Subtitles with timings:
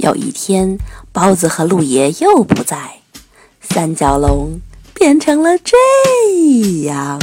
[0.00, 0.78] 有一天，
[1.12, 3.00] 包子和鹿爷又不在，
[3.60, 4.60] 三角龙
[4.94, 5.76] 变成了这
[6.86, 7.20] 样。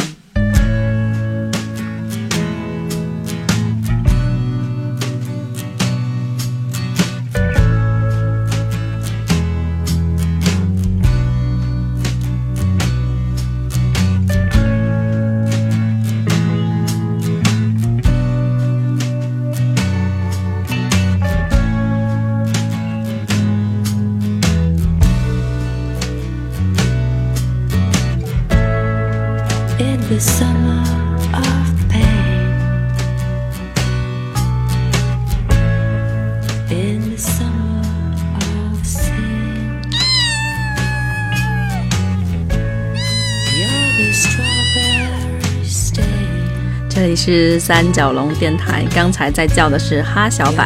[47.30, 50.64] 是三角龙电台，刚才在叫的是哈小柏，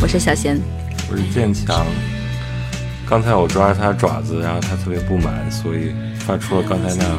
[0.00, 0.60] 我是小贤。
[1.08, 1.86] 我是建强。
[3.08, 7.16] 刚才我抓着它的爪子，然后它特别不满，所以发出了刚才那样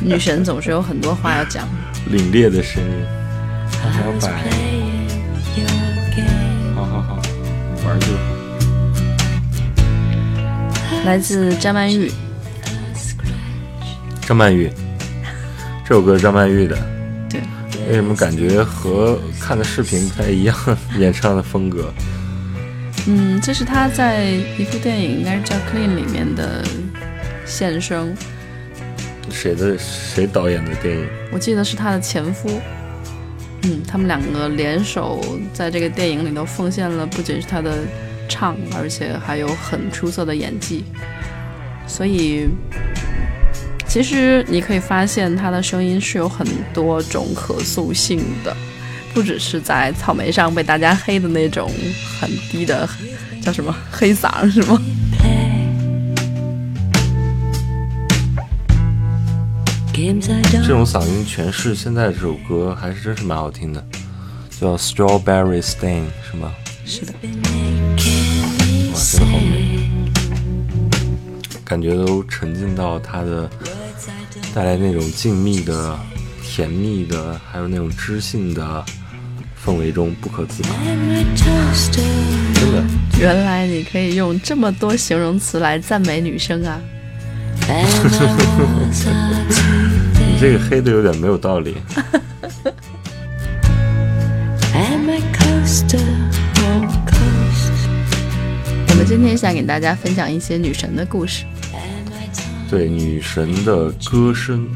[0.00, 1.68] 女神总是有很多话要讲。
[2.10, 2.88] 凛冽的声音。
[3.82, 5.12] 好好 I was 摆，playing
[5.58, 5.68] your
[6.16, 6.74] game.
[6.74, 7.20] 好好好，
[7.86, 8.18] 玩就好。
[11.04, 12.10] 来自张曼玉，
[14.26, 14.72] 张曼玉，
[15.88, 16.76] 这首歌是张曼玉的，
[17.30, 17.40] 对，
[17.88, 20.56] 为什么感觉和看的视频不太一样？
[20.98, 21.94] 演唱的风格，
[23.06, 24.24] 嗯，这是她在
[24.58, 26.64] 一部电影，应该是叫《Clean》里面的
[27.44, 28.12] 献声，
[29.30, 31.06] 谁的谁导演的电影？
[31.30, 32.50] 我记得是他的前夫。
[33.62, 37.78] 嗯，他们两个联手在这个电影里头奉献了，不仅是他的
[38.28, 40.84] 唱，而且还有很出色的演技。
[41.86, 42.48] 所以，
[43.96, 48.54] 其实你可以发现他的声音是有很多种可塑性的，
[49.14, 51.70] 不只是在草莓上被大家黑的那种
[52.20, 52.86] 很低的，
[53.40, 54.78] 叫什么黑嗓是吗？
[59.94, 63.82] 这种嗓音诠释现在这首歌还是真是蛮好听的，
[64.60, 66.52] 叫 Strawberry Stain 是吗？
[66.84, 67.14] 是的，
[68.92, 69.88] 哇，真的好美，
[71.64, 73.48] 感觉都沉浸到它的
[74.56, 75.94] 带来那种静谧的、
[76.42, 78.82] 甜蜜的，还有那种知性的
[79.62, 80.70] 氛围中不可自拔。
[81.92, 82.02] 真
[82.72, 82.82] 的，
[83.20, 86.80] 原来你可以用这么多形容词来赞美女生啊
[90.18, 91.76] 你这个黑的有点没有道理。
[98.88, 101.44] 我们今天想给大家分享一些女神的故事。
[102.68, 104.66] 对女神的歌声，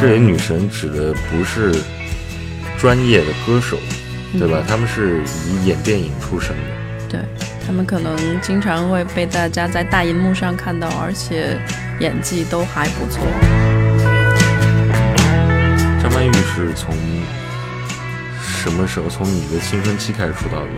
[0.00, 1.74] 这里女神指的不是
[2.78, 3.76] 专业的歌手，
[4.38, 4.64] 对吧？
[4.66, 6.62] 他们是以演电影出身的。
[7.10, 7.20] 对
[7.66, 11.60] 他们可能经常会被大家在大荧幕上看到，而且
[12.00, 13.26] 演技都还不错。
[16.02, 16.96] 张曼玉是从
[18.40, 19.10] 什么时候？
[19.10, 20.68] 从你的青春期开始出道的，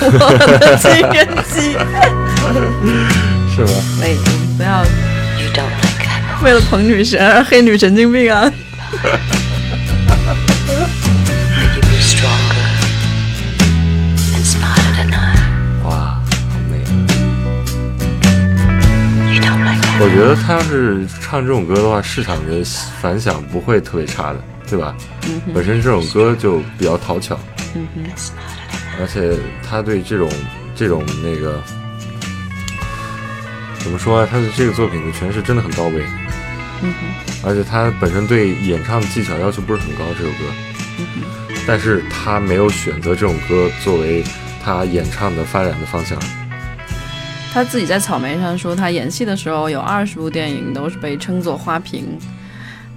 [0.00, 1.72] 我的青春期，
[3.54, 3.70] 是吧？
[4.00, 4.16] 喂，
[4.56, 4.84] 不要.
[6.42, 8.52] 为了捧女神而黑女神经病啊.
[20.00, 22.62] 我觉得他要是唱这种歌的话，市场的
[23.00, 24.94] 反响不会特别差的，对吧？
[25.54, 27.38] 本身这种歌就比较讨巧，
[29.00, 29.36] 而且
[29.68, 30.30] 他对这种
[30.74, 31.62] 这种那个
[33.78, 34.28] 怎么说啊？
[34.30, 36.04] 他的这个作品的诠释真的很到位，
[37.44, 40.44] 而且他本身对演唱技巧要求不是很高，这首歌，
[41.66, 44.24] 但是他没有选择这种歌作为
[44.62, 46.18] 他演唱的发展的方向。
[47.52, 52.18] 他自己在草莓上说，他演戏的时候有二十部电影都是被称作花瓶。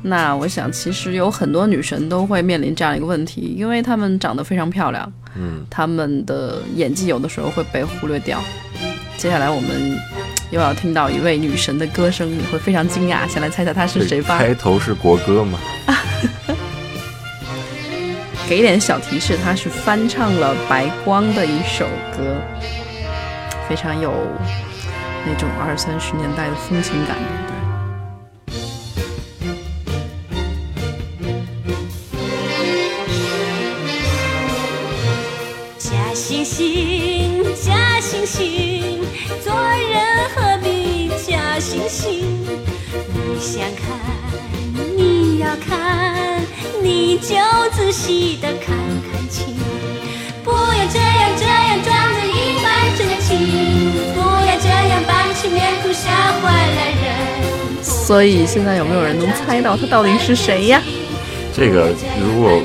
[0.04, 8.40] 那我想，其实有很多女神都会面临这样一个问题，因为她们长得非常漂亮，嗯，她们的演技有的时候会被忽略掉。
[9.18, 9.98] 接下来我们
[10.52, 13.28] 又要听到一位女神的歌声，你会非常惊讶。
[13.28, 14.38] 先来猜猜她是谁吧？
[14.38, 15.60] 开头是国歌吗？
[18.48, 21.86] 给点小提示，她是翻唱了白光的一首
[22.16, 22.38] 歌，
[23.68, 24.14] 非常有
[25.26, 27.18] 那种二三十年代的风情感。
[41.98, 42.22] 假惺惺？
[43.16, 43.88] 你想看，
[44.96, 46.42] 你要看，
[46.82, 47.36] 你就
[47.76, 48.78] 仔细的看
[49.12, 49.56] 看清，
[50.44, 57.84] 不要这样这样装着一板正经，不要这样板起面孔吓坏了人。
[57.84, 60.82] 所以现在有没有人能猜到他到底是谁呀？
[61.56, 61.92] 这个
[62.22, 62.62] 如果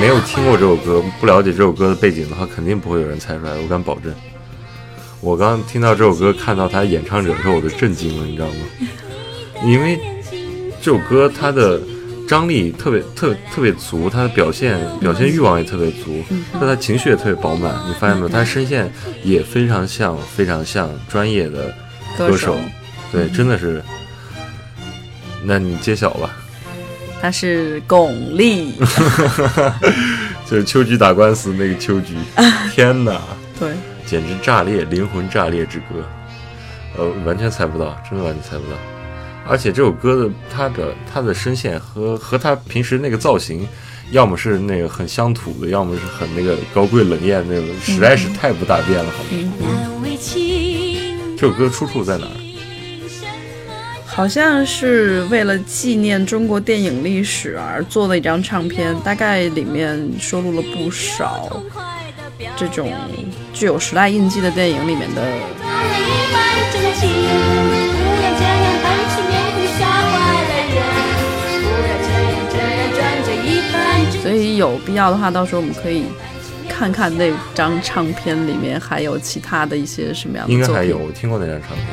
[0.00, 4.14] 没有听过这首歌，不了解这首歌的背景的话，肯定不会有人猜出来，我敢保证。
[5.20, 8.54] 我刚听到这首歌，看到他演唱者的时候，我都震惊了，你知道吗？
[9.64, 9.98] 因为
[10.80, 11.80] 这首歌它的
[12.28, 16.22] 张力特别特特别足，它的表现表现欲望也特别足，
[16.52, 17.74] 那他情绪也特别饱满。
[17.88, 18.28] 你发现没有？
[18.28, 18.92] 他声线
[19.24, 21.74] 也非常像非常像专业的
[22.16, 22.56] 歌手，
[23.10, 23.82] 对，真的是。
[25.44, 26.30] 那你揭晓吧。
[27.20, 28.70] 他是巩俐，
[30.46, 32.14] 就是秋菊打官司那个秋菊。
[32.72, 33.20] 天哪！
[33.58, 33.72] 对，
[34.08, 36.04] 简直炸裂，灵魂炸裂之歌。
[36.96, 38.76] 呃，完全猜不到，真的完全猜不到。
[39.46, 43.68] 而且这首歌的他的他的声线和和他平时那个造型，
[44.10, 49.28] 要么是那个很乡土的，要么是很那个高贵冷艳那种，实在是太不搭边了，好吗？
[51.36, 52.32] 这首歌出处在哪儿？
[54.04, 61.62] 好像是为了纪念中国电影历史而做的一张唱片，大概里面收录了不少
[62.56, 62.92] 这种
[63.52, 65.22] 具有时代印记的电影里面的。
[74.22, 76.04] 所以有必要的话，到时候我们可以
[76.68, 80.52] 看看那张唱片里面还有其他的一些什么样的。
[80.52, 81.86] 应该还有，我听过那张唱片，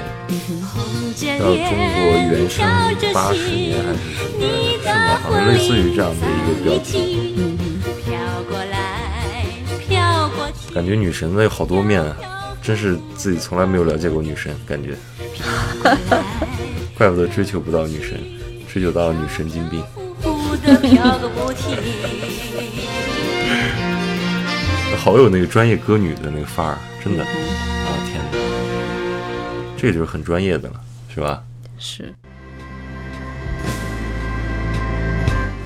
[1.16, 1.98] 叫中国
[2.30, 2.66] 原声
[3.14, 4.42] 八十年还是什么
[4.84, 5.20] 是吗？
[5.24, 7.34] 好像类似于这样的一个标题。
[7.38, 7.58] 嗯，
[10.76, 12.18] 感觉女神的有好多面啊，
[12.62, 14.94] 真是自己从来没有了解过女神，感觉，
[16.98, 18.20] 怪不得追求不到女神，
[18.68, 19.82] 追求到女神经病。
[24.98, 27.30] 好有那个专业歌女的那个范儿，真的啊！
[28.06, 28.38] 天哪，
[29.78, 30.82] 这就是很专业的了，
[31.14, 31.42] 是吧？
[31.80, 32.14] 是。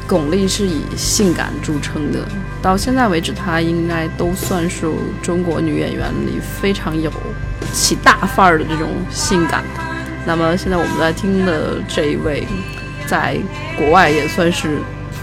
[0.09, 2.17] 巩俐是以性感著称的，
[2.63, 4.91] 到现在为止，她应该都算是
[5.21, 7.11] 中国女演员里非常有
[7.71, 9.63] 起大范儿的这种性感。
[10.25, 12.47] 那么现在我们在听的这一位，
[13.06, 13.38] 在
[13.77, 14.79] 国外也算是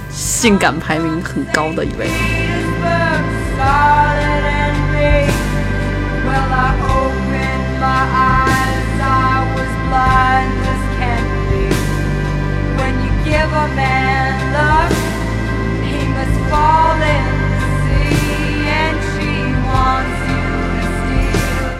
[0.08, 2.06] 性感排名很高的一位。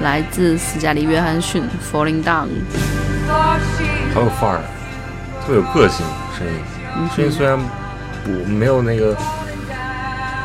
[0.03, 1.63] 来自斯嘉丽·约翰逊
[1.93, 2.47] 《Falling Down》。
[4.15, 4.61] 好有范儿，
[5.45, 6.07] 特别有个性，
[6.39, 6.53] 声音。
[7.15, 7.59] 声音虽然
[8.25, 9.15] 不没有那个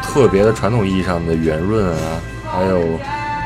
[0.02, 2.20] 特别的传统意义上的圆润啊，
[2.52, 3.00] 还有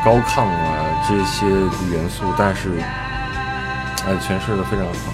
[0.04, 1.46] 高亢啊这些
[1.92, 2.70] 元素，但是
[4.08, 5.14] 哎诠释的非常好。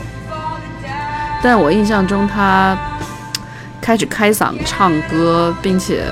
[1.44, 2.78] 但我印象中，他
[3.82, 6.06] 开始开嗓唱歌，并且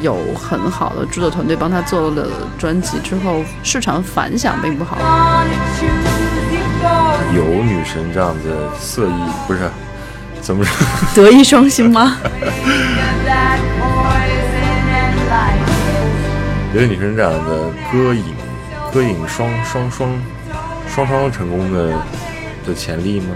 [0.00, 2.26] 有很好的制作团队帮他做了
[2.58, 4.98] 专辑之后，市场反响并不好。
[7.32, 9.70] 有女神这样的色艺，不是
[10.40, 10.74] 怎么说？
[11.14, 12.18] 德艺双馨吗.
[16.74, 18.34] 有女神这样的歌影，
[18.92, 20.10] 歌影双双双
[20.88, 21.92] 双双成功的
[22.66, 23.28] 的潜力吗？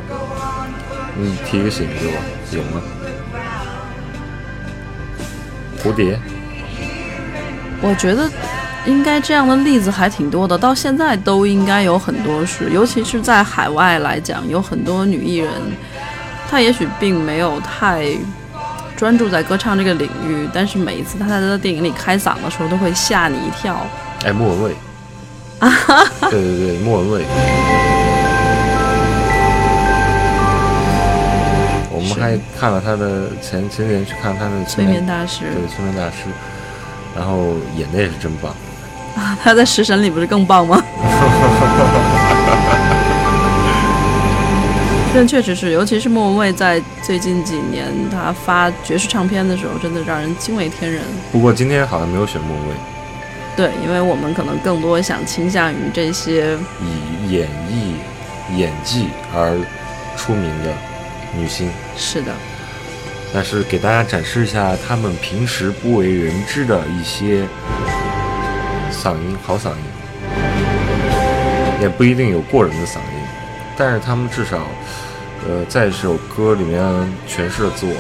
[1.17, 2.13] 你提个醒给我，
[2.51, 2.83] 有吗？
[5.87, 6.19] 蝴蝶，
[7.81, 8.29] 我觉得
[8.87, 15.53] 应该这样的例子还挺多的，到现在都应该有很多是，尤其是在海外来讲，有很多女艺人，
[16.51, 18.09] 她也许并没有太
[18.97, 23.87] 专注在歌唱这个领域，但是每一次她在她的电影里开嗓的时候，都会吓你一跳。
[24.25, 24.77] 哎，莫文蔚。
[26.31, 27.25] 对对对，莫文蔚。
[32.07, 36.25] 们还看了他的前前几天去看他的催眠大师，对催眠大师，
[37.15, 38.55] 然后演的也是真棒。
[39.43, 40.83] 他在《食神》里不是更棒吗？
[45.15, 51.01] 但确实是，尤其是莫文蔚在最近几年，他发爵士唱片的时候，真的让人惊为天人。
[51.33, 52.75] 不过今天好像没有选莫文蔚，
[53.57, 57.95] 对，因为我们可能更多想倾向于这些，以演绎
[58.59, 59.59] 演技而
[60.19, 60.71] 出名的
[61.37, 61.71] 女星。
[61.97, 62.33] 是的。
[63.35, 67.47] 但是给大家展示一下他们平时不为人知的一些
[68.91, 69.77] 嗓音，好嗓音，
[71.83, 73.21] 也不一定有过人的嗓音，
[73.77, 74.59] 但是他们至少，
[75.47, 76.81] 呃，在这首歌里面
[77.29, 77.95] 诠释了自我。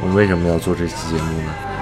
[0.00, 1.73] 我们为什么要做这期节目呢？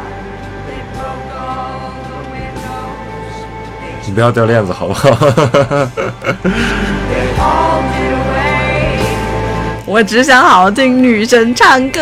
[4.12, 5.08] 不要掉链子好不好？
[9.84, 12.00] 我只想好好听女神唱歌。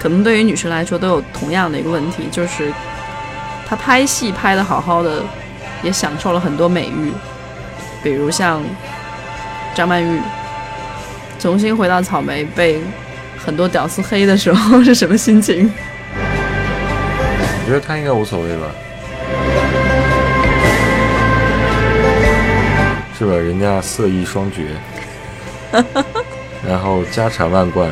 [0.00, 2.72] 可能对于女生来说都有同样的一个问题，就是
[3.68, 5.22] 她拍戏拍的好好的，
[5.82, 7.12] 也享受了很多美誉，
[8.02, 8.62] 比如像
[9.74, 10.20] 张曼玉
[11.38, 12.80] 重新回到草莓被
[13.38, 15.70] 很多屌丝黑的时候是什么心情？
[17.64, 18.66] 我觉得他应该无所谓吧，
[23.18, 23.32] 是吧？
[23.32, 24.68] 人家色艺双绝，
[26.66, 27.90] 然后家产万贯，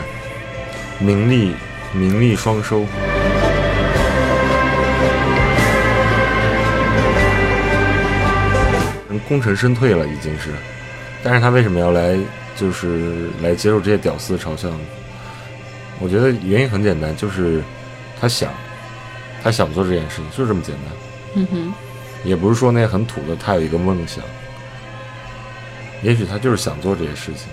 [0.98, 1.54] 名利
[1.92, 2.86] 名利双收。
[9.28, 10.50] 功成身退了，已经是，
[11.22, 12.16] 但是他为什么要来，
[12.56, 14.80] 就是来接受这些屌丝的嘲笑呢？
[15.98, 17.62] 我觉得原因很简单，就是
[18.20, 18.52] 他想，
[19.42, 20.84] 他想做这件事情，就这么简单。
[21.34, 21.74] 嗯哼，
[22.24, 24.22] 也不是说那很土的，他有一个梦想，
[26.02, 27.48] 也许他就是想做这些事情，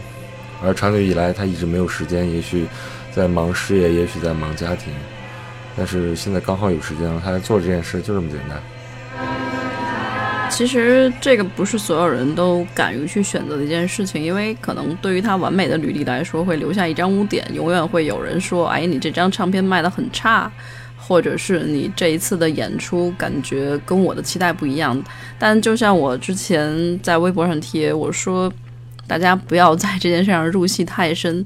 [0.64, 2.68] 而长久以来他一直没有时间，也许
[3.12, 4.94] 在忙事业，也许在忙家庭，
[5.76, 9.63] 但是现在刚好有时间了，他来做这件事，就这么简单。
[10.54, 20.50] 其实这个不是所有人都敢于去选择的一件事情，因为可能对于他完美的履历来说，会留下一张污点，永远会有人说：“哎，你这张唱片卖得很差。”
[21.06, 24.98] 或者是你这一次的演出感觉跟我的期待不一样，
[25.38, 28.50] 但就像我之前在微博上贴，我说
[29.06, 31.46] 大家不要在这件事上入戏太深。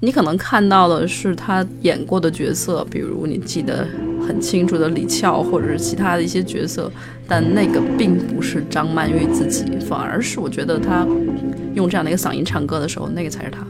[0.00, 3.88] 你可能看到的是他演过的角色，比如你记得
[4.26, 6.92] 很清楚的李翘，或者是其他的一些角色，
[7.28, 11.06] 但那个并不是张曼玉自己，反而是我觉得她
[11.74, 13.66] 用这样的一个嗓音唱歌的时候，那个才是她。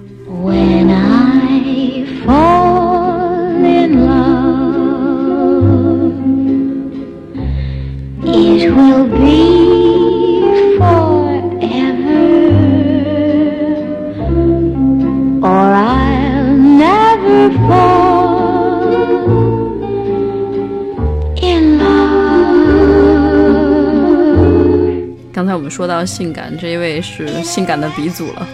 [25.68, 28.48] 们说到性感，这一位是性感的鼻祖了。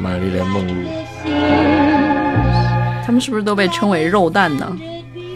[0.00, 0.74] 玛丽莲梦露，
[3.06, 4.76] 他们是不是都被称为肉蛋呢？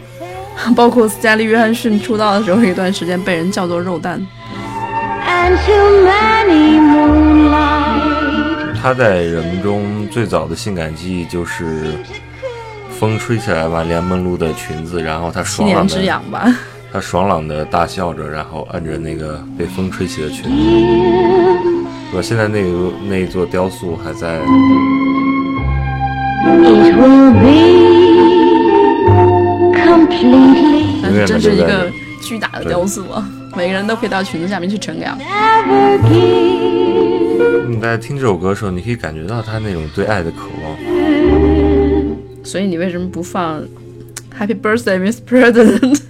[0.75, 4.21] 包括斯嘉丽·约翰逊出道的时候，有一段时间被人叫做肉蛋。
[8.83, 11.93] 她在人们中最早的性感记忆就是
[12.91, 16.53] 风吹起来玛丽莲梦露的裙子，然后她七年爽朗的，之痒吧，
[16.97, 20.51] 她爽朗的大笑着，然后按着那个被风吹起的裙子。
[22.15, 24.39] 我现在那个那一座雕塑还在
[26.47, 27.77] ，It will be
[29.77, 33.29] completely 但是真是一个巨大的雕塑啊！
[33.55, 35.19] 每个人都可以到裙子下面去乘凉。
[37.69, 40.75] 你在听这首歌的时候，你可以感觉到他那种对爱的渴望。
[42.43, 43.63] 所以你为什么不放
[44.41, 46.01] Happy Birthday, Miss President？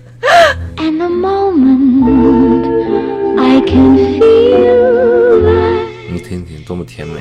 [6.09, 7.21] 你听听，多么甜美.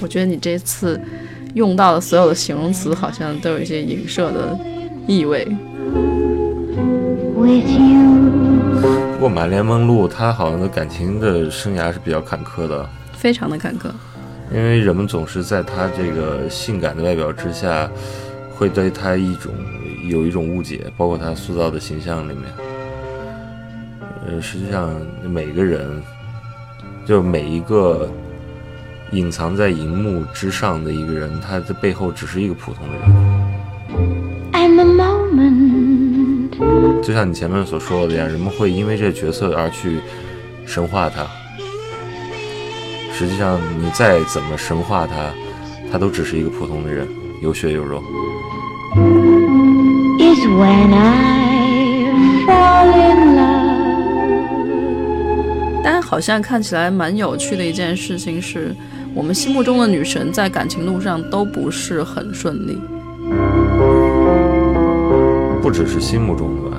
[0.00, 1.00] 我觉得你这次
[1.54, 4.56] 用到的所有的形容词，好像都有一些影射的
[5.08, 5.44] 意味。
[9.14, 13.90] 不过玛丽莲梦露她好像的感情的生涯是比较坎坷的，非常的坎坷。
[14.52, 17.90] 因为人们总是在她这个性感的外表之下，
[18.54, 19.52] 会对她一种
[20.10, 22.44] 有一种误解，包括他塑造的形象里面。
[24.26, 24.90] 呃，实际上
[25.22, 26.02] 每个人，
[27.06, 28.10] 就每一个
[29.12, 33.02] 隐藏在荧幕之上的一个人，他的背后只是一个普通的人。
[34.52, 36.50] and the moment
[37.02, 40.00] 就像你前面所说的一样，人们会因为这个角色而去
[40.66, 41.24] 神化他。
[43.12, 45.32] 实际上，你再怎么神化他，
[45.92, 47.06] 他都只是一个普通的人，
[47.40, 48.02] 有血有肉。
[50.40, 52.10] Is when I
[52.46, 53.70] fall in love.
[55.82, 58.74] 但好像看起来蛮有趣的一件事情是，
[59.14, 62.78] 我们心目中的女神在感情路上都不是很顺利。
[65.62, 66.78] 不只是心目中的吧，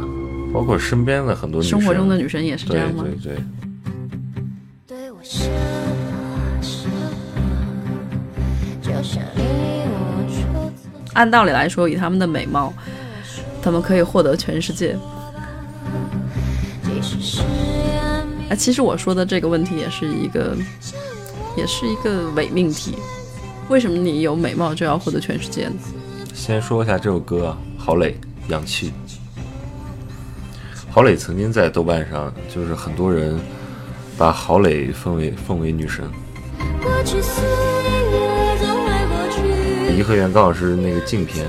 [0.52, 1.80] 包括身边的很多女生。
[1.80, 3.06] 生活中的女神也是这样吗？
[3.24, 3.44] 对对，
[11.14, 12.74] 按道理来说，以他们的美貌，
[13.62, 14.98] 他们可以获得全世界。
[18.50, 20.56] 啊，其实我说的这个问题也是一个，
[21.56, 22.96] 也是一个伪命题。
[23.70, 25.76] 为什么你有美貌就要获得全世界呢？
[26.34, 28.18] 先说一下这首歌啊，郝蕾
[28.52, 28.90] 《氧气》。
[30.92, 33.40] 郝蕾曾经在豆瓣上，就是很多人
[34.18, 36.04] 把郝蕾奉为奉为女神。
[39.96, 41.48] 颐和园刚好是那个镜片，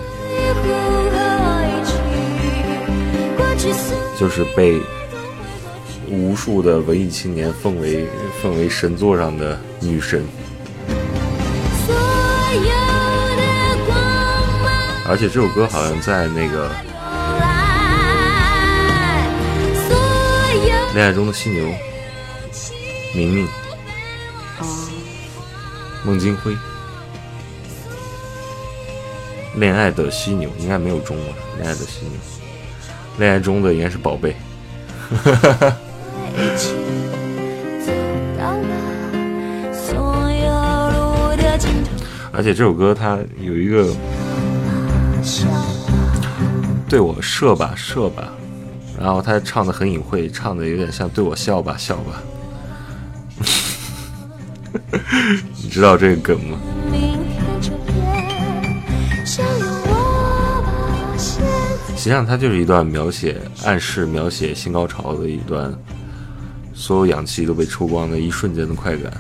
[4.18, 4.80] 就是被
[6.10, 8.06] 无数的文艺青年奉为
[8.40, 10.24] 奉为神座上的女神。
[15.08, 16.70] 而且这首歌好像在那个，
[20.94, 21.66] 《恋爱中的犀牛》，
[23.14, 23.48] 明明、
[26.04, 26.52] 孟京辉，
[29.56, 31.26] 《恋爱的犀牛》应该没有中文，
[31.58, 32.12] 《恋爱的犀牛》，
[33.18, 34.34] 恋爱中的应该是宝贝。
[36.34, 36.72] 一起
[37.84, 37.92] 走
[38.38, 39.94] 到了所
[40.30, 40.50] 有
[40.90, 41.90] 路的尽头，
[42.32, 43.92] 而且这首歌它有一个
[45.22, 45.46] 笑
[46.88, 48.32] 对我射吧射吧，
[48.98, 52.22] 然后他唱的很隐晦，唱的有点像对我笑吧笑吧。
[55.62, 56.58] 你知道这个梗吗？
[62.02, 65.72] 实际上它就是一段描写暗示描写性高潮的一段，
[66.74, 69.12] 所有氧气都被抽光的一瞬间的快感。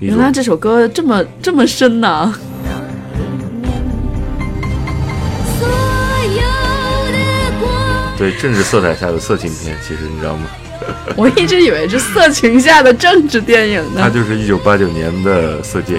[0.00, 2.34] 原来这首歌这么这么深呢、
[5.56, 6.42] 所有
[7.12, 7.18] 的
[7.60, 7.72] 光。
[8.18, 10.48] 对政治色彩下的色情片，其实你知道吗？
[11.14, 14.00] 我一直以为是色情下的政治电影呢。
[14.00, 15.94] 它就是一九八九年的《色戒》。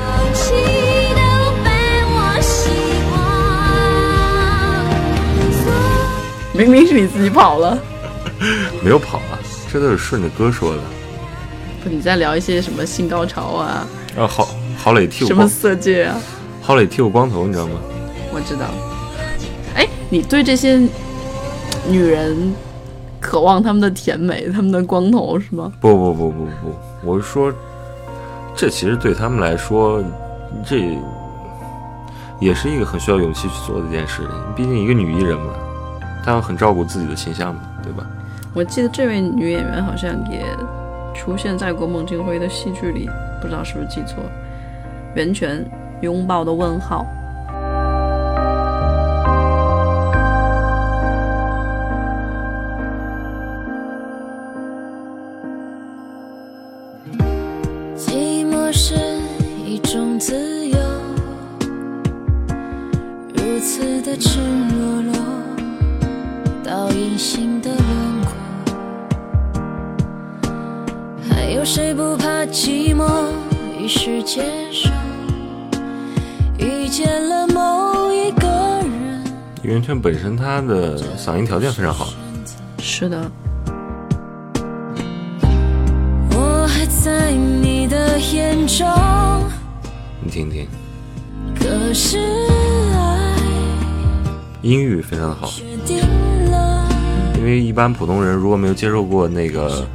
[6.59, 7.79] 明明是你自己跑了。
[8.83, 9.39] 没有跑啊，
[9.71, 10.81] 这都是顺着歌说的。
[11.81, 16.19] 不，你在聊一些什么性高潮啊，然后郝郝蕾剃我什么光，色戒啊？
[16.61, 17.79] 郝磊剃我光头，你知道吗？
[18.33, 18.65] 我知道。
[19.75, 20.77] 哎，你对这些
[21.87, 22.53] 女人
[23.21, 25.71] 渴望她们的甜美、她们的光头是吗？
[25.79, 27.53] 不不不不不，我是说，
[28.53, 30.03] 这其实对他们来说，
[30.67, 30.97] 这
[32.41, 34.23] 也是一个很需要勇气去做的一件事。
[34.57, 35.53] 毕竟一个女艺人嘛，
[36.23, 38.05] 她要很照顾自己的形象嘛，对吧？
[38.53, 40.43] 我记得这位女演员好像也
[41.13, 43.09] 出现在过孟京辉的戏剧里，
[43.41, 44.29] 不知道是不是记错了。
[45.15, 45.63] 袁泉
[46.01, 47.05] 拥抱的问号。
[81.29, 82.07] 嗓音条件非常好，
[82.79, 83.31] 是的，
[86.31, 88.87] 我还在你的眼中，
[90.23, 90.67] 你听听，
[91.53, 93.35] 可是爱。
[94.63, 95.51] 音域非常的好。
[97.37, 99.87] 因为一般普通人如果没有接受过那个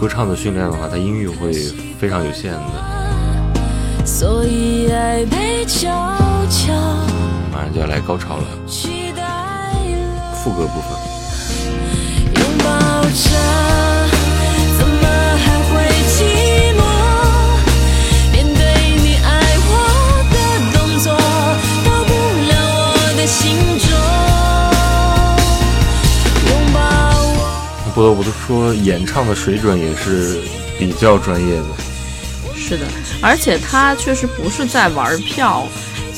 [0.00, 1.52] 歌唱的训练的话，他音域会
[2.00, 4.06] 非常有限的。
[4.06, 5.86] 所以爱被悄
[6.48, 6.72] 悄
[7.52, 8.44] 马上就要来高潮了，
[10.48, 10.88] 副歌部分。
[12.36, 12.64] 拥抱
[13.04, 13.12] 着，
[14.78, 15.04] 怎么
[15.44, 15.68] 还会
[16.08, 16.16] 寂
[16.72, 16.80] 寞？
[18.32, 18.58] 面对
[18.96, 19.28] 你爱
[19.68, 19.70] 我
[20.32, 20.34] 的
[20.72, 21.06] 动作，
[21.84, 22.10] 到不
[22.48, 22.52] 了
[22.94, 23.36] 我的心
[23.78, 23.86] 中。
[26.48, 26.78] 拥抱
[27.36, 27.38] 我。
[27.94, 30.40] 不得不说，演唱的水准也是
[30.78, 31.66] 比较专业的。
[32.56, 32.86] 是的，
[33.20, 35.66] 而且他确实不是在玩票。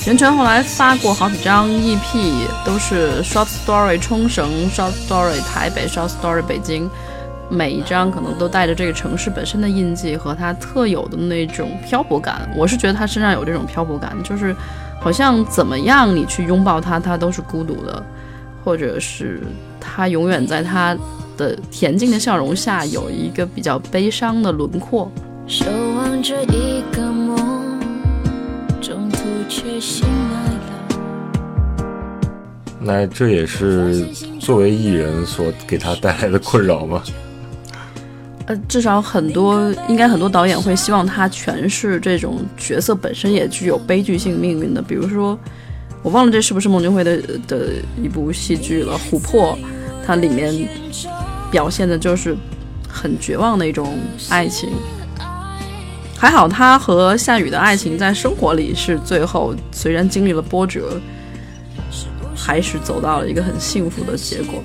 [0.07, 1.99] 袁泉后来发过好几张 EP，
[2.65, 6.89] 都是 Short Story 冲绳、Short Story 台北、Short Story 北京，
[7.51, 12.51] 每一张可能都带着这个城市本身的印记和它特有的那种漂泊感。
[12.57, 14.57] 我是觉得他身上有这种漂泊感，就是
[15.03, 18.03] 好像怎么样你去拥抱他，他都是孤独的，
[18.65, 19.43] 或者是
[19.79, 20.97] 他永远在他
[21.37, 25.13] 的恬静的笑容下有一个比较悲伤的轮廓。
[25.47, 27.30] 守望着一个梦，
[29.51, 30.61] 却醒来了。
[32.79, 34.07] 那这也是
[34.39, 37.03] 作为艺人所给他带来的困扰吗？
[38.47, 45.39] 呃，至少很多应该很多导演会希望他诠释这种角色本身也具有悲剧性命运的，比如说，
[46.03, 49.57] 我忘了这是不是孟京辉的的一部戏剧了，《琥珀》，
[50.07, 50.55] 它里面
[51.51, 52.37] 表现的就是
[52.89, 53.99] 很绝望的一种
[54.31, 54.71] 爱情。
[56.21, 61.01] 还好他和夏雨的爱情在生活里是最后虽然经历了波折，
[62.37, 64.63] 还是走到了一个很幸福的结果。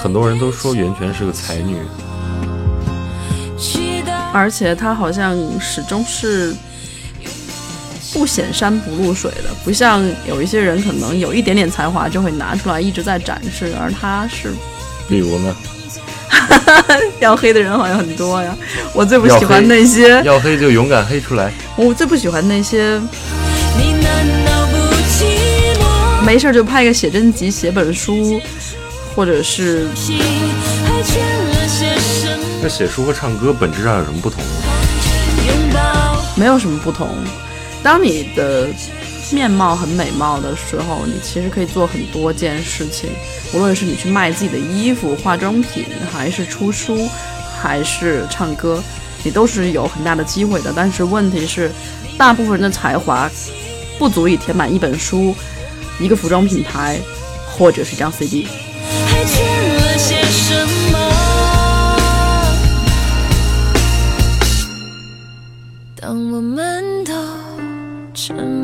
[0.00, 1.76] 很多人都说袁泉是个才女，
[4.32, 6.54] 而且她好像始终是
[8.12, 14.52] 不显山不露水的，不像有一些人可能有一点点才华就会拿出来一直在展示，而她是
[15.08, 15.52] 比如呢，
[17.20, 18.56] 要黑的人好像很多呀。
[18.92, 21.52] 我最不喜欢那些，要黑就勇敢黑出来。
[21.76, 23.00] 我最不喜欢那些？
[26.24, 28.40] 没事就拍个写真集、写本书，
[29.14, 29.86] 或者是？
[32.62, 34.48] 那写书和唱歌本质上有什么不同呢？
[36.34, 37.08] 没有什么不同。
[37.82, 38.66] 当你的
[39.32, 43.10] 面貌很美貌的时候，你其实可以做很多件事情，
[43.52, 47.08] 无论是你去卖自己的衣服、化妆品，还是出书，
[47.60, 48.82] 还是唱歌，
[49.24, 50.72] 你都是有很大的机会的。
[50.74, 51.70] 但是问题是，
[52.16, 53.28] 大部分人的才华
[53.98, 55.34] 不足以填满一本书、
[55.98, 56.98] 一个服装品牌，
[57.46, 58.46] 或者是一张 CD。
[65.98, 67.12] 当我们都
[68.14, 68.55] 沉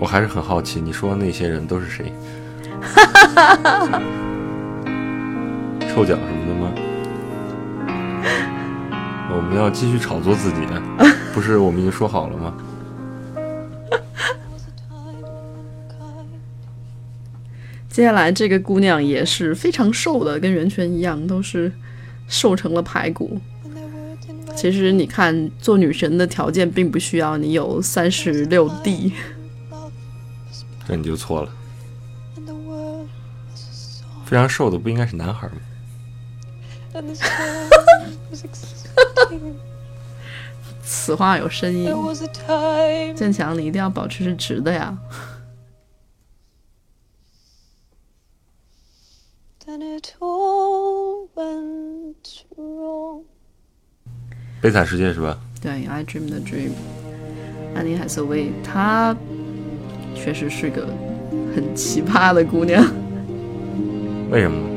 [0.00, 2.12] 我还是很好奇，你说的那些人都是谁？
[5.88, 6.72] 臭脚什么的吗？
[9.30, 10.60] 我们要继续炒作自己，
[11.32, 12.54] 不是我们已经说好了吗？
[17.88, 21.72] 接下来这个姑娘也是非常瘦的，跟袁泉一样，都是
[22.28, 23.40] 瘦成了排骨。
[24.56, 29.12] 其实你看，做女神的条件并不需要你有三十六 D，
[30.86, 31.52] 这你就错了。
[34.24, 35.54] 非常瘦的不应该是男孩吗？
[40.82, 41.86] 此话有深意。
[43.14, 44.98] 建强，你一定要保持是直的呀。
[49.66, 53.22] Then it all went wrong.
[54.60, 55.38] 悲惨世界是吧？
[55.60, 56.72] 对，I Dream the Dream，
[57.74, 59.16] 安妮海瑟薇，她
[60.14, 60.88] 确实是个
[61.54, 62.84] 很奇葩的姑娘。
[64.30, 64.68] 为什么呢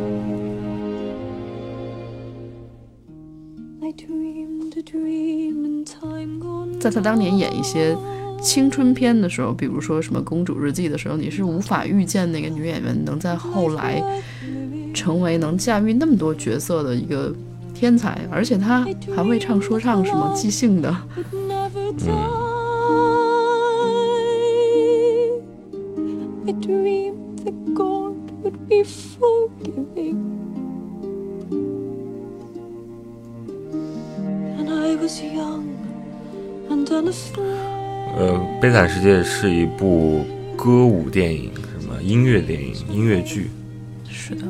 [6.80, 7.97] 在她当年演一些
[8.41, 14.02] 青春片的时候，比如说什么《公主日记》的时候，你是无法预见那个女演员能在后来
[14.93, 17.34] 成为能驾驭那么多角色的一个
[17.73, 20.95] 天才，而且她还会唱说唱，什么即兴的。
[21.73, 22.47] would
[38.78, 40.24] 呃，悲惨世界是一部
[40.56, 43.50] 歌舞电影，什么音乐电影、音乐剧，
[44.08, 44.44] 是的，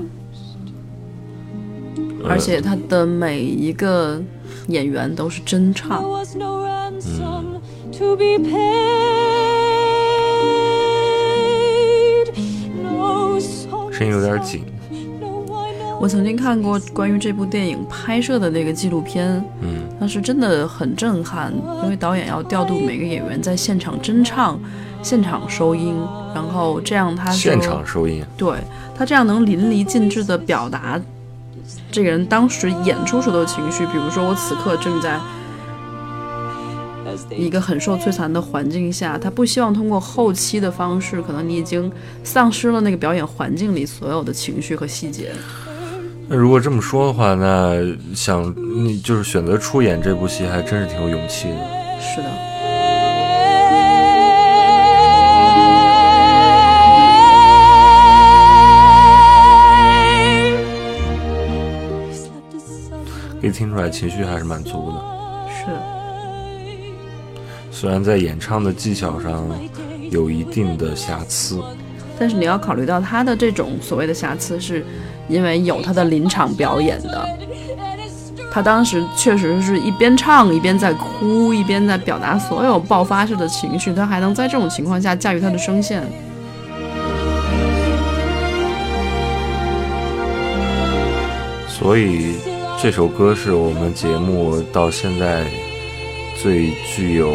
[2.22, 2.30] 呃。
[2.30, 4.22] 而且他的每一个
[4.68, 6.04] 演员都是真唱。
[6.04, 7.62] was no ransom
[7.98, 8.58] to be paid.
[12.84, 14.66] No sorrow, 声音有点紧。
[16.02, 21.52] 我曾经看过关于这部电影拍摄的那个纪录片，嗯，但是真的很震撼，
[21.84, 24.60] 因为导演要调度每个演员在现场真唱、
[25.02, 25.96] 现场收音，
[26.36, 28.58] 然后这样他现场收音，对
[28.96, 31.00] 他这样能淋漓尽致地表达
[31.92, 33.86] 这个人当时演出时的情绪。
[33.88, 35.20] 比如说，我此刻正在
[37.36, 41.92] 一个很受摧残的环境下，他不希望通过后期的方式，可能你已经
[42.24, 45.32] 丧失了那个表演环境里所有的情绪和细节。
[46.30, 47.78] 那如果这么说的话，那
[48.14, 51.56] 想你就是选择出演这部戏，还真是挺有勇气的。
[52.02, 52.28] 是的。
[63.40, 65.02] 可以听出来情绪还是蛮足的。
[65.50, 65.66] 是，
[67.72, 69.48] 虽然在演唱的技巧上
[70.12, 71.62] 有一定的瑕疵，
[72.20, 74.84] 但是你要考虑到他的这种所谓的瑕疵，是
[75.28, 77.30] 因为有他的临场表演的。
[78.52, 86.02] 他当时确实是一边唱一边在哭，一边在表达所有爆发式的情绪，他还能在这种情况下驾驭他的声线。
[91.68, 92.38] 所以
[92.82, 95.46] 这首歌是我们节目到现在
[96.42, 97.32] 最具有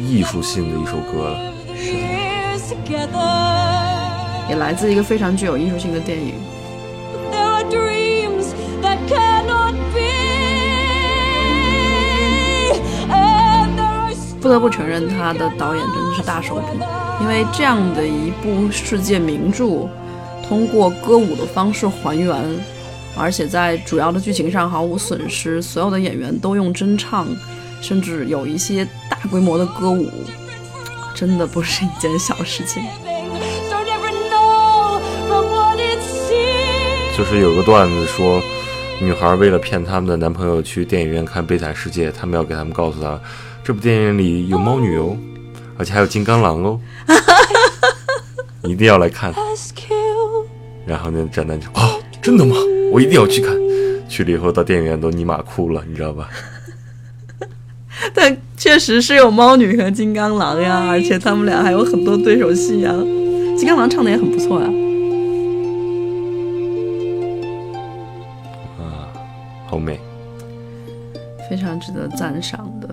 [0.00, 1.38] 艺术性的一首歌了。
[2.68, 3.37] Together.
[4.48, 6.34] 也来自一个非常具有艺术性的电影。
[14.40, 16.62] 不得不承认，他的导演真的是大手笔，
[17.20, 19.88] 因为这样的一部世界名著，
[20.48, 22.34] 通过歌舞的方式还原，
[23.14, 27.26] 而且在主要的剧情上毫无损失，所有的演员都用真唱，
[27.82, 30.08] 甚至有一些大规模的歌舞，
[31.14, 32.82] 真的不是一件小事情。
[37.18, 38.40] 就是有个段子说，
[39.00, 43.20] 女孩为了骗他们的男朋友去电影院看《悲惨世界》，他们要给他们告诉他，
[43.64, 45.16] 这部电影里有猫女哦，
[45.76, 46.80] 而且还有金刚狼哦，
[48.62, 49.34] 一定要来看。
[50.86, 51.90] 然后那宅男就啊，
[52.22, 52.54] 真的吗？
[52.92, 53.52] 我一定要去看。
[54.08, 56.30] 去了以后到电影院都尼玛哭了，你知道吧？
[58.14, 62.94] 但确实是有猫女和金刚狼呀，而且他们俩还有很多对手戏呀。
[63.56, 64.68] 金刚狼唱的也很不错呀。
[69.68, 70.00] 好美。
[71.48, 72.88] 非常值得赞赏的。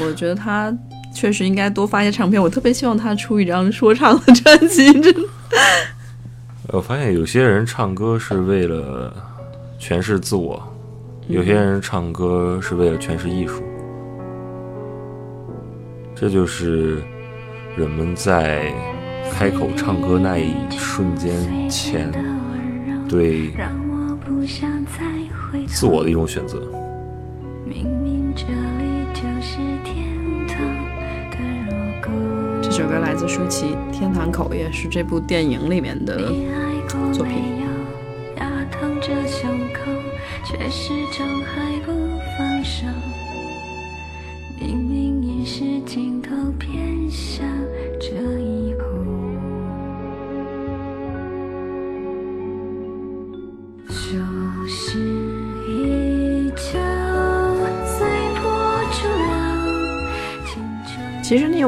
[0.00, 0.72] 我觉得他
[1.14, 2.40] 确实应该多发一些唱片。
[2.40, 5.20] 我特别希望他出一张说唱的专辑，真的。
[6.72, 9.12] 我发现有些人唱歌是为了
[9.80, 10.62] 诠释自我，
[11.26, 13.62] 有些人唱歌是为了诠释艺术。
[16.14, 17.02] 这就是
[17.76, 18.72] 人们在
[19.32, 22.10] 开口唱歌那一瞬间前
[23.08, 23.52] 对
[25.66, 26.60] 自我的一种选择。
[27.64, 30.06] 明明这里就是天
[30.46, 30.56] 堂，
[31.30, 36.32] 可如果这首歌来自舒淇，《天堂口》也是这部电影里面的
[37.12, 37.57] 作品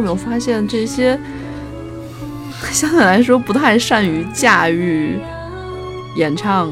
[0.01, 1.19] 有没有发现，这些
[2.73, 5.19] 相对来说不太善于驾驭
[6.17, 6.71] 演唱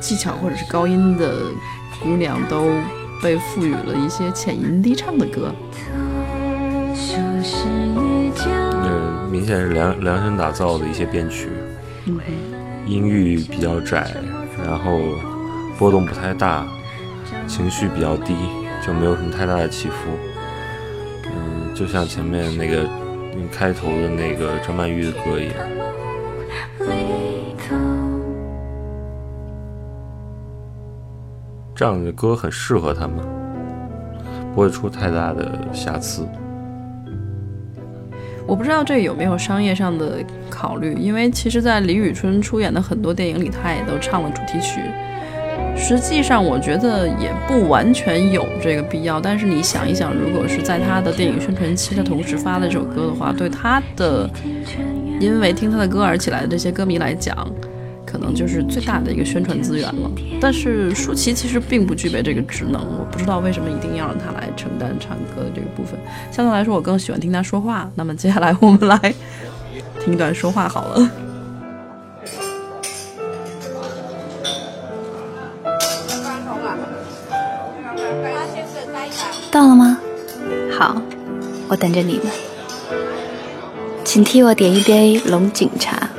[0.00, 1.32] 技巧或者是高音的
[2.02, 2.68] 姑娘，都
[3.22, 5.54] 被赋予了一些浅吟低唱的歌。
[6.92, 11.48] 说是遇见呃，明显是量量身打造的一些编曲，
[12.84, 14.12] 音域比较窄，
[14.66, 15.00] 然后
[15.78, 16.66] 波动不太大，
[17.46, 18.34] 情绪比较低，
[18.84, 19.94] 就没有什么太大的起伏。
[21.74, 22.88] 就像前面那个
[23.50, 25.56] 开头的那个张曼玉的歌一样。
[31.74, 33.18] 这样的歌很适合他们，
[34.54, 36.24] 不会出太大的瑕疵。
[38.46, 44.80] 我不知道这有没有商业上的考虑，因为其实，在李宇春出演的很多电影里，她也都唱了主题曲。
[45.76, 49.20] 实际上，我觉得也不完全有这个必要。
[49.20, 54.28] 但是你想一想，如果是在他的电影宣传期，的同时发了这首歌的话，对他的
[55.20, 57.36] 因为听他的歌而起来的这些歌迷来讲，
[58.06, 60.10] 可能就是最大的一个宣传资源了。
[60.40, 65.98] 但是舒淇其实并不具备这个职能，我不知道为什么一定要让他来承担唱歌的这个部分。
[66.30, 67.90] 相对来说，我更喜欢听他说话。
[67.94, 68.98] 那么接下来我们来
[70.02, 71.10] 听一段说话好了。
[79.54, 79.96] 到了吗？
[80.76, 81.00] 好，
[81.68, 82.24] 我等着你们。
[84.02, 86.10] 请替我点一杯龙井茶。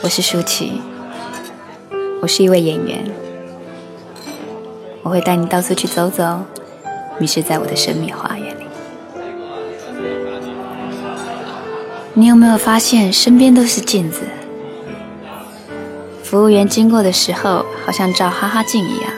[0.00, 0.80] 我是舒淇，
[2.22, 3.04] 我是一位演员，
[5.02, 6.40] 我会带你到处去走走，
[7.18, 8.64] 迷失在我的神秘花园里。
[12.14, 14.22] 你有没有发现身边都是镜子？
[16.24, 19.12] 服务员经过的时候，好像照哈哈镜一样，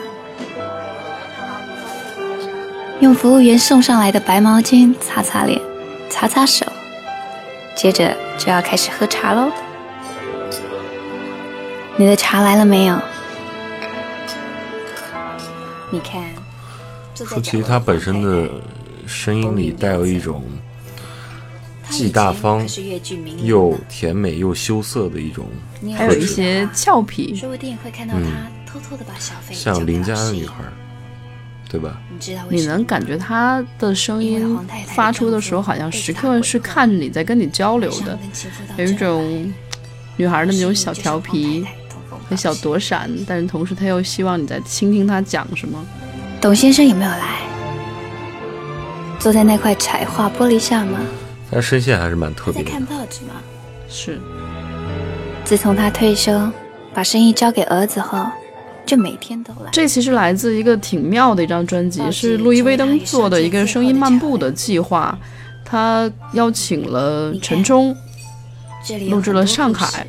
[3.03, 5.59] 用服务员送上来的白毛巾擦擦脸，
[6.09, 6.65] 擦擦手，
[7.75, 9.51] 接着就要开始喝茶喽。
[11.97, 12.97] 你的茶来了没有？
[15.91, 16.23] 你看，
[17.13, 18.49] 舒淇她本身的
[19.05, 20.41] 声音里带有一种
[21.89, 22.65] 既大方
[23.43, 25.45] 又甜美又羞涩的一种，
[25.97, 28.21] 还有一些俏皮，说不定会看到他
[28.65, 30.63] 偷偷的把小费像邻家的女孩，
[31.73, 31.97] 对吧？
[32.07, 34.55] 你知道你能感觉他的声音
[34.85, 38.15] 发出的时候，好像时刻是看着你在跟你交流的，
[38.77, 39.51] 有一种
[40.15, 41.65] 女孩的那种小调皮，
[42.29, 45.83] 和小躲闪，但是同时他又希望你在倾听他讲什么。
[46.39, 47.39] 董先生有没有来？
[49.17, 50.99] 坐在那块彩画玻璃下吗？
[51.49, 52.69] 他声线还是蛮特别的。
[52.69, 53.33] 在看报纸吗？
[53.89, 54.19] 是，
[55.43, 56.51] 自从他退休，
[56.93, 58.27] 把生意交给儿子后，
[58.85, 59.69] 就每天都来。
[59.71, 65.17] 这其实来自一个挺妙的一张专辑，是路易威登做的一个声音漫步的计划。
[65.65, 67.95] 他邀请了陈冲，
[69.09, 70.05] 录制了上海，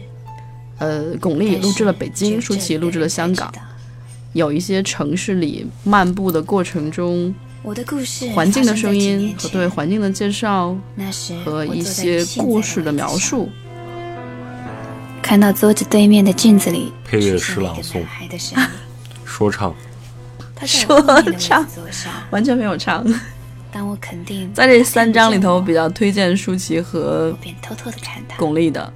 [0.78, 3.50] 呃，巩俐录制了北京，舒淇录制了香港。
[4.34, 7.32] 有一些城市里漫步的过程中，
[7.62, 10.76] 我的故事环境的声音和对环境的介绍
[11.44, 13.48] 和一些故事的描述，
[15.24, 18.68] 看到桌子对面的镜子里配乐出现了一个诗朗诵
[19.24, 19.74] 说唱，
[20.54, 21.00] 他说
[21.40, 21.66] 唱
[22.30, 23.02] 完全没有唱。
[23.72, 27.34] 但我肯定在这三章里头，我比较推荐舒淇和。
[28.37, 28.92] 巩俐的，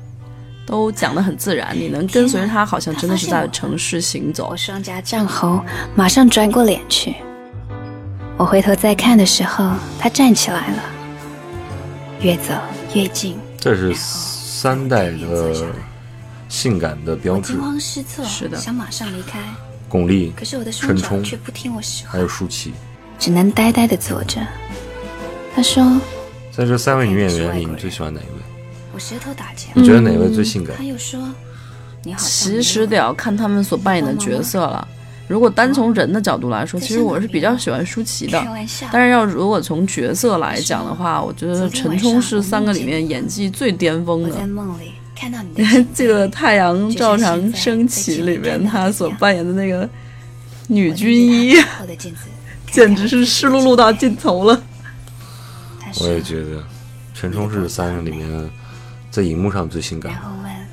[0.66, 4.56] 都讲得很自然，你能跟随着他，好像真的是在城市行走我。
[4.56, 5.64] 双颊涨红，
[5.94, 7.14] 马上转过脸去。
[8.36, 10.82] 我回头再看的时候，他站起来了，
[12.20, 12.52] 越走
[12.94, 13.38] 越近。
[13.58, 15.54] 这是三代的
[16.48, 17.62] 性感的标志我惊。
[17.62, 19.40] 慌失措，是的想马上离开，
[19.88, 22.72] 巩俐可是我的双陈冲却不听我使还有舒淇，
[23.18, 24.40] 只能呆呆的坐着。
[25.54, 25.84] 他说
[26.50, 28.42] 在这三位女演员里，你最喜欢哪一位
[28.94, 29.72] ？：“我舌头打结了。
[29.74, 30.82] 你觉得哪位最性感他？
[30.82, 31.20] 又说
[32.02, 34.86] ：“你好其实得要看他们所扮演的角色了。
[35.28, 38.42] 如果单从人的角度来说，其实我是比较喜欢舒淇的。
[38.90, 44.46] 但是要如果从角色来讲的话，我觉得陈冲是三个里面演技最巅峰的我在。
[44.46, 49.88] 梦里看到你你还的镜子记得《太阳照常升起》里面他所扮演的那个
[50.68, 51.54] 女军医，
[52.70, 54.62] 简直是湿漉漉到尽头了。
[56.00, 56.62] 我也觉得
[57.14, 58.50] 陈冲是三个里面
[59.10, 60.12] 在荧幕上最性感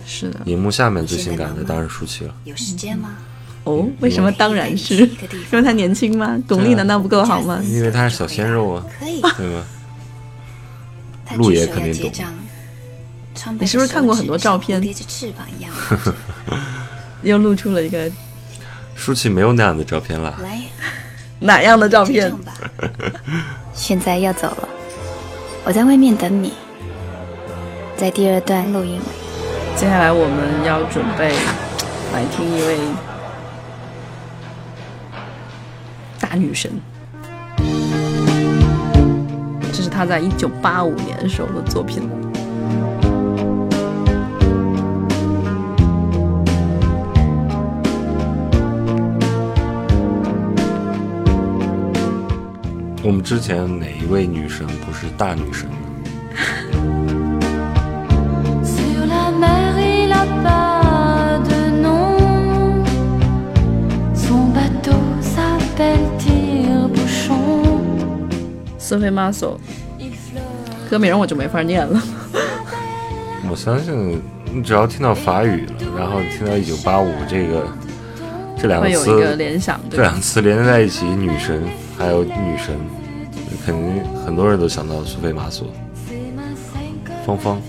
[0.06, 2.36] 是的，荧幕下面最性感的当然舒淇了。
[2.44, 3.16] 有时间吗？
[3.64, 4.32] 哦，为什么？
[4.34, 4.96] 当然是
[5.52, 6.38] 因为他年轻吗？
[6.48, 7.60] 巩俐难道不够好吗？
[7.66, 9.20] 因为他是小鲜肉啊，可以。
[9.22, 9.64] 对吗？
[11.26, 12.12] 他路爷肯定懂
[13.60, 14.82] 你是不是看过很多照片
[17.22, 18.12] 又露出了一个
[18.96, 20.34] 舒淇没有那样的照片啦。
[20.42, 20.62] 来，
[21.40, 22.34] 哪样的照片。
[23.74, 24.70] 现在要走了，
[25.66, 26.54] 我在外面等你，
[27.98, 29.02] 在第二段录音里。
[29.76, 31.36] 接下来我们要准备
[32.14, 32.78] 来听一位
[36.20, 36.72] 大女神，
[39.74, 42.08] 这是她在一九八五年时候的作品。
[53.06, 55.76] 我们之前哪一位女神不是大女神呢.
[68.80, 69.60] 斯菲玛索，
[70.90, 72.02] 歌名我就没法念了。
[73.48, 74.20] 我相信
[74.52, 77.68] 你只要听到法语了，然后听到一九八五这个
[78.60, 80.02] 这两个会有一个词，联想，这？
[80.02, 81.62] 两个词连在一起，女神
[81.98, 82.76] 还有女神，
[83.66, 85.68] 肯定很多人都想到苏菲玛索、
[87.26, 87.62] 芳芳。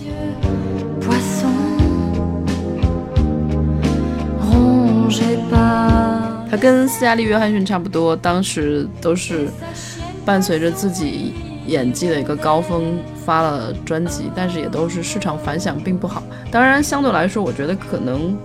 [6.49, 9.49] 他跟斯嘉丽·约翰逊差不多，当时都是
[10.25, 11.35] 伴随着自己
[11.67, 16.23] 演技的一个高峰发了专辑，但是也都是市场反响并不好。
[16.51, 18.37] 当然，相对来说，我觉得可能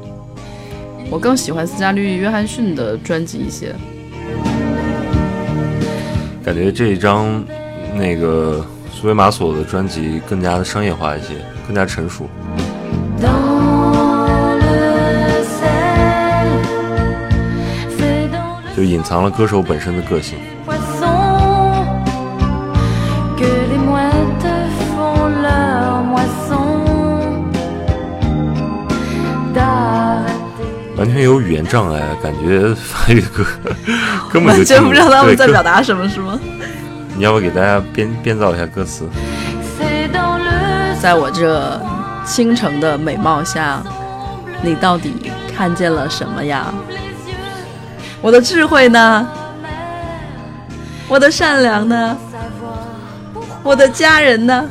[1.10, 3.74] 我更喜欢斯嘉丽·约翰逊的专辑一些。
[6.44, 7.44] 感觉这一张
[7.94, 11.36] 那个苏维玛索的专辑更加的商业化一些，
[11.68, 12.28] 更加成熟。
[18.76, 20.40] 就隐藏了歌手本身的个性。
[31.02, 33.44] 完全有语言障碍，感觉法语歌
[34.32, 36.40] 根本就完全不知道他们在表达什么，是吗？
[37.16, 39.10] 你要不给大家编编造一下歌词
[41.02, 41.82] 在我这
[42.24, 43.82] 倾城的美貌下，
[44.62, 46.72] 你到底看见了什么呀？
[48.22, 49.28] 我的智慧呢？
[51.08, 52.16] 我的善良呢？
[53.64, 54.70] 我的家人呢？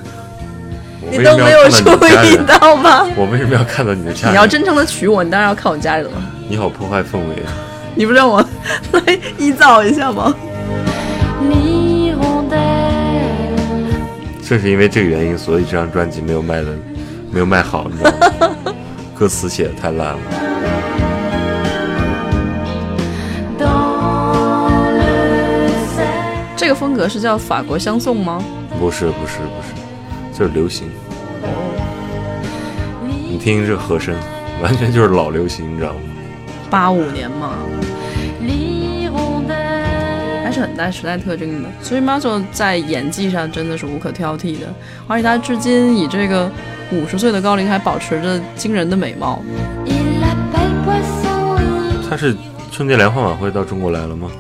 [1.08, 3.06] 你都没有注意到吗？
[3.16, 4.32] 我为什么要看到你的家人？
[4.32, 6.10] 你要真诚的娶我，你当然要看我家人了。
[6.48, 7.42] 你好，破坏氛围。
[7.94, 8.40] 你不让我
[8.92, 9.00] 来
[9.38, 10.34] 臆造一下吗？
[14.46, 16.66] 正是因为这个原因，所以这张专辑没有卖的，
[17.30, 18.74] 没有卖好，你知道吗？
[19.14, 20.18] 歌词写的太烂了。
[26.56, 28.42] 这个风格是叫法国相送吗？
[28.78, 29.79] 不是，不是，不是。
[30.40, 30.88] 就是流行。
[33.30, 34.16] 你听这和声，
[34.62, 36.00] 完全就是老流行，你知道吗？
[36.70, 37.58] 八五年嘛，
[40.42, 41.68] 还是很带时代特征的。
[41.82, 44.72] 所以 Marshall 在演技上真的是无可挑剔的，
[45.06, 46.50] 而且他至今以这个
[46.90, 49.42] 五十岁的高龄还保持着惊人的美貌。
[52.08, 52.34] 他是
[52.72, 54.30] 春节联欢晚会到中国来了吗？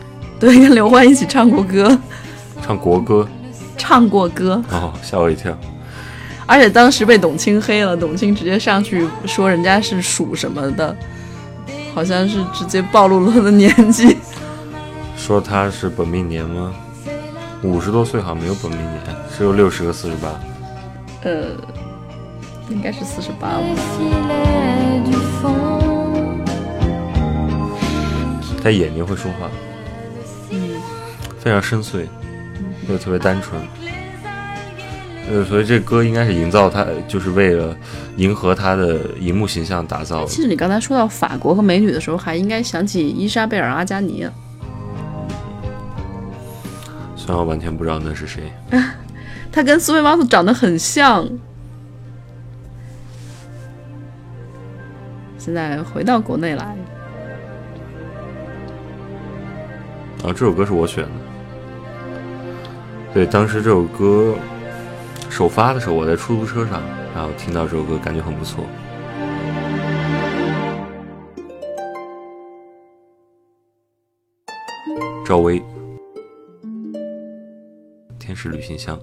[0.40, 2.00] 对，跟刘欢一起唱过歌，
[2.62, 3.28] 唱国歌
[3.76, 5.54] 唱过歌，哦，吓我一跳。
[6.50, 10.96] 而且当时被董卿黑了，董卿直接上去说人家是属什么的，
[11.94, 14.16] 好像是直接暴露了他的年纪。
[15.16, 16.74] 说他是本命年吗？
[17.62, 19.00] 五十多岁好像没有本命年，
[19.38, 20.40] 只有六十和四十八。
[21.22, 21.52] 呃，
[22.68, 23.62] 应该是四十八吧。
[28.60, 29.48] 他眼睛会说话，
[30.50, 30.72] 嗯，
[31.38, 32.08] 非常深邃，
[32.88, 33.62] 又特别单纯。
[35.30, 37.76] 呃，所以这歌应该是营造他，就是为了
[38.16, 40.26] 迎合他的荧幕形象打造的。
[40.26, 44.26] 其实你刚才说到法国和美女的时候，还应该想起伊莎贝尔·阿加尼。
[47.14, 48.52] 虽然我完全不知道那是谁。
[49.52, 51.28] 他跟苏菲·玛索长得很像。
[55.38, 56.76] 现在回到国内来，
[60.22, 61.10] 啊，这首歌是我选的。
[63.14, 64.34] 对，当时这首歌
[65.30, 66.82] 首发的时候，我在出租车上，
[67.14, 68.66] 然后听到这首歌，感觉很不错。
[75.24, 75.58] 赵薇，
[78.18, 78.98] 《天使旅行箱》。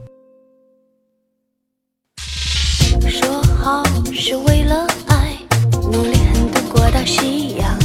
[3.09, 5.36] 说好是为了爱，
[5.71, 7.75] 努力很度过到夕阳，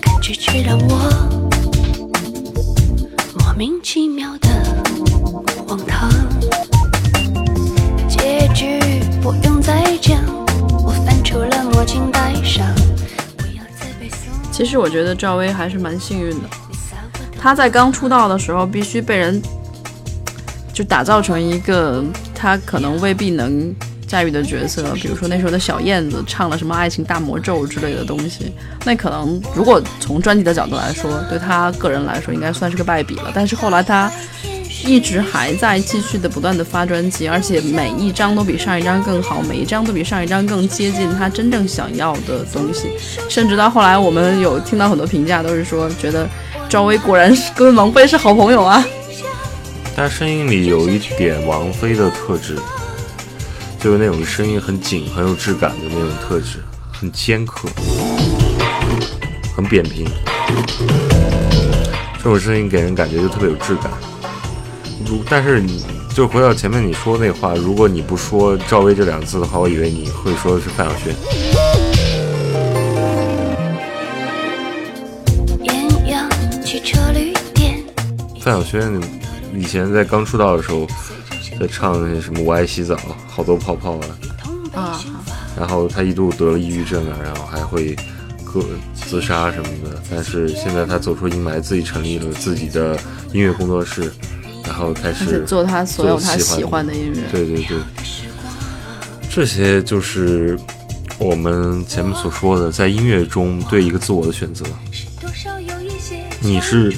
[0.00, 0.96] 感觉却让我
[3.40, 4.48] 莫名其妙的
[5.66, 6.08] 荒唐。
[9.20, 10.18] 结局不用再讲，
[10.82, 12.66] 我翻出了墨镜戴上，
[13.36, 14.30] 不要再背诵。
[14.50, 16.48] 其实我觉得赵薇还是蛮幸运的。
[17.38, 19.40] 她在刚出道的时候，必须被人
[20.72, 22.02] 就打造成一个
[22.34, 23.74] 她可能未必能
[24.06, 28.54] 驾驭的角色，比如说那时候的小燕子唱了什么《爱情大魔咒》之类的东西，
[28.84, 33.30] 那可能如果从专辑的角度来说，对她个人来说应该算是个败笔了。
[33.34, 34.10] 但是后来她
[34.84, 42.90] 一直还在继续的不断的发专辑，而且每一张都比上一张更好，每一张都比上一张更接近他真正想要的东西。
[43.28, 46.28] 甚至到后来，我们有听到很多评价，都是说觉得
[46.68, 48.84] 赵薇果然是跟王菲是好朋友啊。
[49.94, 52.56] 但声音里有一点王菲的特质，
[53.78, 56.58] 就是那种声音很紧、很有质感的那种特质，
[56.92, 57.68] 很尖刻，
[59.54, 60.06] 很扁平。
[62.22, 63.90] 这种声音给人感觉就特别有质感。
[65.10, 65.84] 如但是你
[66.14, 71.12] 就回到前面你说那话，如果你不说赵薇这两个字的话，我以为你会说的是范晓萱。
[78.40, 79.02] 范晓萱
[79.52, 80.86] 以前在刚出道的时候，
[81.58, 82.96] 在唱那些什么“我爱洗澡”，
[83.26, 84.06] 好多泡泡啊，
[84.74, 85.00] 啊，
[85.58, 87.96] 然后她一度得了抑郁症啊，然后还会
[88.44, 90.00] 割自杀什么的。
[90.08, 92.96] 但是现在她走出阴霾，自己成立了自己的
[93.32, 94.12] 音乐工作室，
[94.70, 97.22] 然后开始做他所有他喜欢的音乐。
[97.32, 97.76] 对对对，
[99.28, 100.56] 这些就是
[101.18, 104.64] 我们前面所说的，在音乐中对一个自我的选择。
[106.38, 106.94] 你是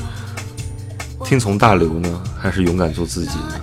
[1.25, 3.55] 听从大流呢，还是勇敢做自己呢？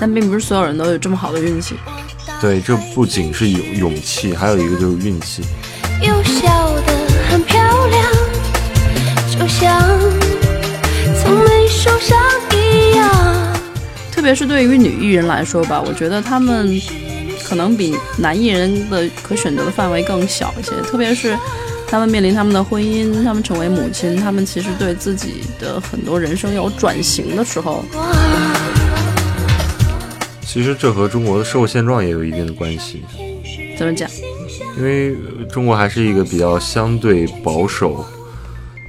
[0.00, 1.76] 但并不是所有人都有这么好的运气。
[2.40, 5.42] 对，这不仅是有勇气，还有一个就是运气。
[6.00, 6.92] 又笑得
[7.28, 8.12] 很漂亮，
[9.30, 9.78] 就像
[11.22, 12.18] 从没受伤
[14.26, 16.82] 别是对于女艺人来说吧，我觉得她们
[17.44, 20.72] 可能比男艺人的可选择的范围更小一些。
[20.82, 21.38] 特别是
[21.86, 27.84] 她们面临他们的婚姻，她们成为母亲，她们其实对自己的很多人生有转型的时候，
[30.42, 33.04] 其实这和中国的社会现状也有一定的关系，
[33.78, 34.10] 怎么讲？
[34.76, 38.04] 因为呃中国还是一个比较相对保守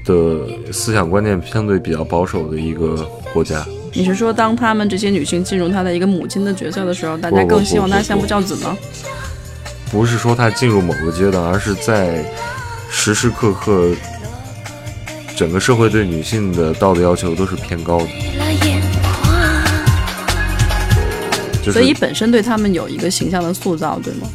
[0.03, 3.63] 的思想观念相对比较保守的一个国家。
[3.93, 8.77] 你是说，当她们这些女性进入她的一个母亲的角色的时候，大家更希望她相夫教子吗？
[9.91, 12.23] 不是说她进入某个阶段，而是在
[12.89, 13.95] 时时刻刻，
[15.35, 18.07] 整个社会对女性的道德要求都是偏高的，
[21.71, 24.27] 所以本身对她们有一个形象的塑造，对吗？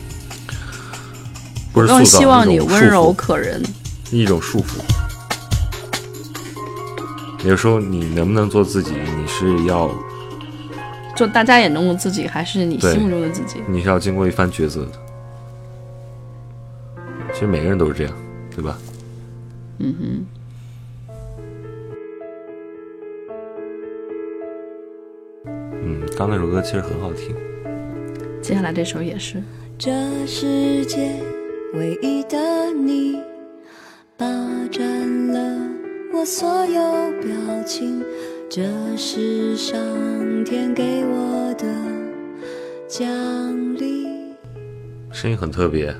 [1.72, 3.62] 不是更塑造希望你温柔可人。
[4.10, 4.80] 一种束缚。
[7.44, 9.90] 有时候你能不能做自己，你是要
[11.16, 13.60] 做大家眼中的自己，还是你心目中的自己？
[13.68, 14.92] 你是要经过一番抉择的。
[17.32, 18.14] 其实每个人都是这样，
[18.54, 18.78] 对吧？
[19.78, 20.24] 嗯哼。
[25.84, 27.34] 嗯，刚那首歌其实很好听。
[28.40, 29.42] 接下来这首也是，
[29.76, 29.90] 这
[30.28, 31.16] 世界
[31.74, 33.20] 唯一的你，
[34.16, 34.26] 霸
[34.70, 35.71] 占了
[36.14, 36.82] 我所有
[37.22, 38.04] 表情，
[38.50, 38.62] 这
[38.98, 39.74] 是上
[40.44, 41.64] 天给我的
[42.86, 43.08] 奖
[43.78, 44.06] 励。
[45.10, 45.94] 声音很特别，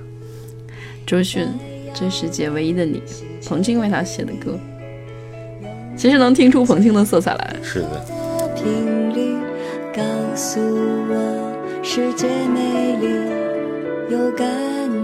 [1.07, 1.45] 周迅
[1.95, 3.03] 《这世界唯一的你》，
[3.49, 4.59] 彭青为他写的歌，
[5.97, 7.57] 其实能听出彭青的色彩来。
[7.63, 8.07] 是的，
[8.55, 9.35] 频率
[9.95, 10.03] 告
[10.37, 14.47] 诉我，世界美丽有感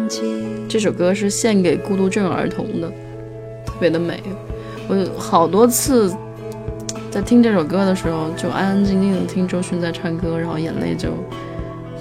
[0.07, 0.21] 觉。
[0.69, 2.91] 这首歌是献给孤独症儿童的，
[3.65, 4.23] 特别的美。
[4.89, 6.11] 我有好多次
[7.11, 11.11] 在听这首歌的时候，就安安静静的听周迅在唱歌，然后眼泪就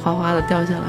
[0.02, 0.80] 哗哗的掉下来。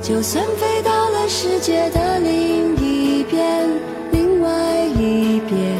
[0.00, 3.68] 就算飞到了世界的另一边，
[4.10, 4.50] 另外
[4.96, 5.76] 一边，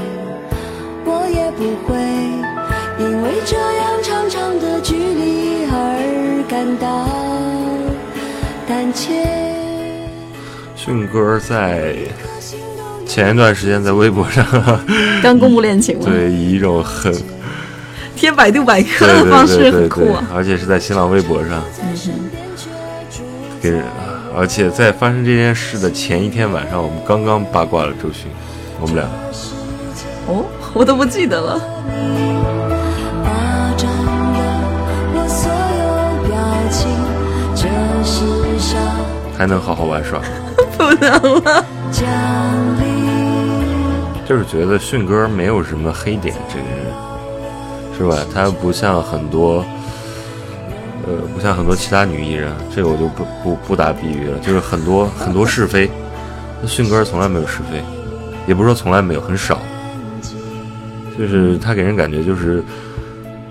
[1.05, 1.99] 我也不会
[3.03, 7.12] 因为这样长长的距离而感到
[10.85, 11.95] 迅哥在
[13.07, 14.45] 前一段时间在微博上，
[15.23, 17.15] 刚公布恋情了，对，以一种很
[18.17, 21.95] 贴百度百科的方式很酷啊。，而且是在新浪微博上嗯
[23.61, 23.85] 给人，
[24.37, 28.27] 而且在发生这件事的前一天晚上，我们刚刚八卦了周迅，
[28.81, 29.05] 我们俩
[30.27, 31.61] 哦，我都不记得了。
[33.23, 33.31] 霸
[33.77, 34.51] 占了
[35.15, 35.87] 我所有
[36.27, 36.35] 表
[36.73, 36.91] 情，
[37.55, 37.69] 这
[38.03, 38.81] 世上
[39.39, 40.21] 还能好好玩耍。
[40.83, 41.65] 不能了。
[44.27, 46.87] 就是觉得迅哥没有什么黑点，这个人
[47.99, 48.27] 是吧？
[48.33, 49.65] 他不像很多，
[51.07, 54.39] 呃，不像很多其他女艺人，这个我就不不不打比喻了。
[54.39, 55.91] 就是很多很多是非，
[56.63, 57.83] 那迅哥从来没有是非，
[58.47, 59.61] 也不是说从来没有，很少。
[61.19, 62.65] 就是他给人感觉就是，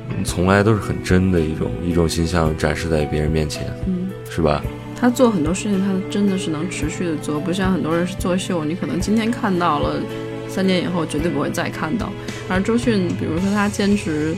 [0.09, 4.63] 嗯从来都是很真的一种一种形象展示在别人面前，嗯，是吧？
[5.01, 9.99] 他做很多事情，他真的是能持续的做，不像很多人是作秀，你可能今天看到了，
[10.47, 12.11] 三年以后绝对不会再看到。
[12.47, 14.35] 而周迅，比如说他坚持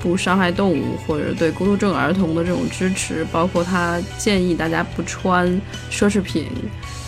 [0.00, 5.48] 不伤害动物，或者对孤独症儿童的这种支持，包括他建议大家不穿
[5.90, 6.46] 奢侈品，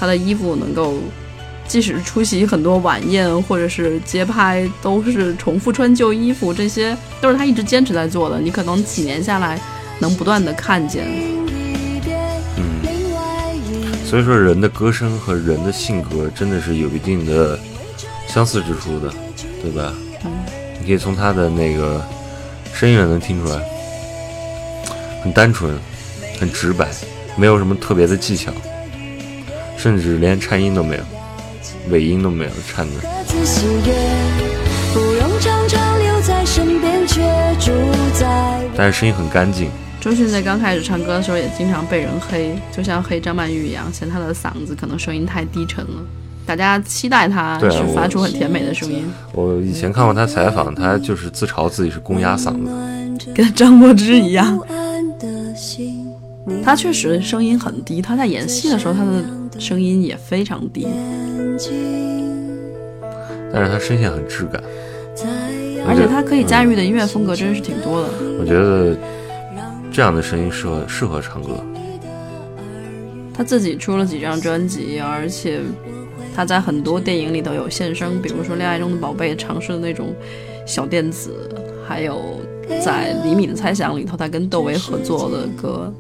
[0.01, 0.99] 他的衣服能够。
[1.69, 8.39] 即使出席很多晚宴或者是街拍，都是重复穿旧衣服，这些都是他一直坚持在做的。
[8.41, 9.61] 你可能几年下来，
[9.99, 11.05] 能不断的看见。
[14.07, 17.59] 嗯，所以说人的歌声和人的性格真的是有一定的
[18.29, 19.13] 相似之处的，
[19.61, 19.93] 对吧？
[20.25, 20.31] 嗯，
[20.81, 22.03] 你可以从他的那个
[22.73, 23.61] 声音上能听出来，
[25.23, 25.77] 很单纯，
[26.39, 26.89] 很直白，
[27.37, 28.53] 没有什么特别的技巧，
[29.77, 31.03] 甚至连颤音都没有，
[31.91, 33.01] 尾音都没有颤的。
[33.03, 33.93] 各自喜悦，
[34.95, 37.21] 不用常常留在身边，却
[37.61, 37.73] 住
[38.15, 39.71] 在但是声音很干净，
[40.07, 46.01] 周迅在刚开始唱歌的时候也经常被人黑，就像黑张曼玉一样，嫌她的嗓子可能声音太低沉了。
[46.47, 52.71] 大家期待她对啊我是发出很甜美的声音，我以前看过她采访，她就是自嘲自己是公鸭嗓子。
[53.35, 54.57] 跟张柏芝一样
[56.63, 60.87] 她确实声音很低，她在演戏的时候，她的声音也非常低。
[63.53, 64.63] 但是她声线很质感，
[65.85, 68.09] 而且她可以驾驭的音乐风格真是挺多的。
[68.39, 68.97] 我觉得
[69.97, 71.57] 这样的声音适合适合唱歌。
[73.33, 75.61] 他自己出了几张专辑，而且
[76.35, 80.15] 他在很多电影里都有现身，比如说《恋爱中的宝贝》尝试的那种
[80.67, 81.49] 小电子，
[81.89, 82.43] 还有
[82.85, 85.91] 在《李米的猜想》里头，他跟窦唯合作的歌，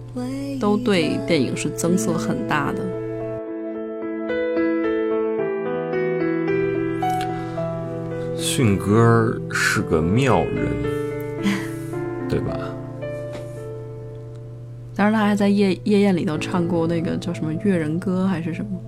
[0.61, 2.83] 都对电影是增色很大的。
[8.37, 10.67] 迅哥是个妙人，
[12.29, 12.55] 对吧？
[14.97, 18.81] 当然，他还在夜夜宴里头唱过那个叫什么《越人歌》还是什么。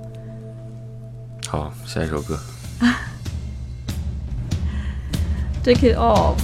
[1.47, 2.39] 好，下一首歌
[5.63, 6.37] ，Take it off，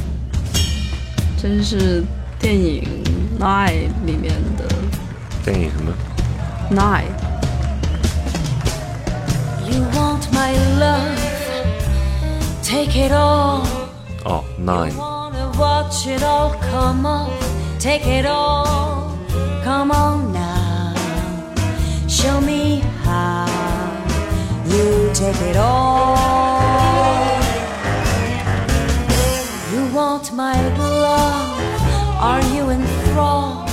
[1.40, 2.04] 真是
[2.38, 3.02] 电影
[3.42, 4.66] 《Nine》里面的
[5.42, 5.94] 电影什么
[6.70, 7.08] ？Nine。
[9.66, 11.16] You want my love,
[12.62, 13.66] take it all.
[14.24, 17.30] 哦，Nine，Wanna watch it all, come on,
[17.80, 19.03] take it all.
[19.64, 20.92] Come on now.
[22.24, 23.46] show me how
[24.66, 26.16] you take it all.
[29.72, 31.58] You want my love?
[32.30, 33.68] Are you enthralled?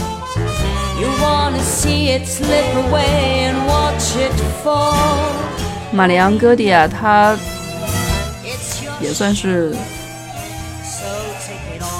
[0.99, 4.33] You wanna see it slip away and watch it
[4.63, 4.95] fall.
[5.93, 7.35] 玛丽昂·戈迪亚，她
[8.45, 9.75] It's your 也算是.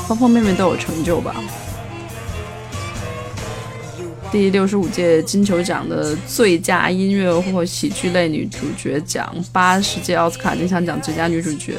[0.08, 1.36] 方方面面都有成就吧。
[4.32, 11.76] 第六十五届金球奖的最佳音乐或喜剧类女主角奖，八十届奥斯卡金像奖最佳女主角。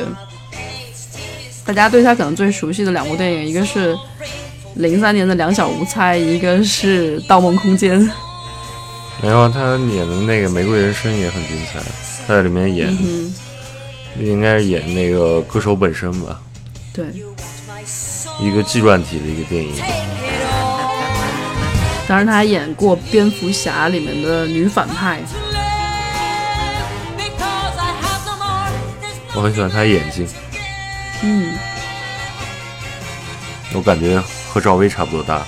[1.64, 3.96] 大家对她可能最熟悉的两部电影，一个是
[4.74, 7.98] 零三年的《两小无猜》，一个是《盗梦空间》。
[9.22, 11.80] 没有她演的那个《玫瑰人生》也很精彩，
[12.26, 13.34] 她在里面演，嗯，
[14.20, 16.42] 应该是演那个歌手本身吧，
[16.92, 17.06] 对。
[18.40, 19.74] 一个纪传体的一个电影。
[22.12, 25.18] 当然，她还演过《蝙蝠侠》里面的女反派。
[29.34, 30.28] 我很喜欢他的眼睛，
[31.22, 31.54] 嗯，
[33.72, 35.42] 我感觉和赵薇差不多大，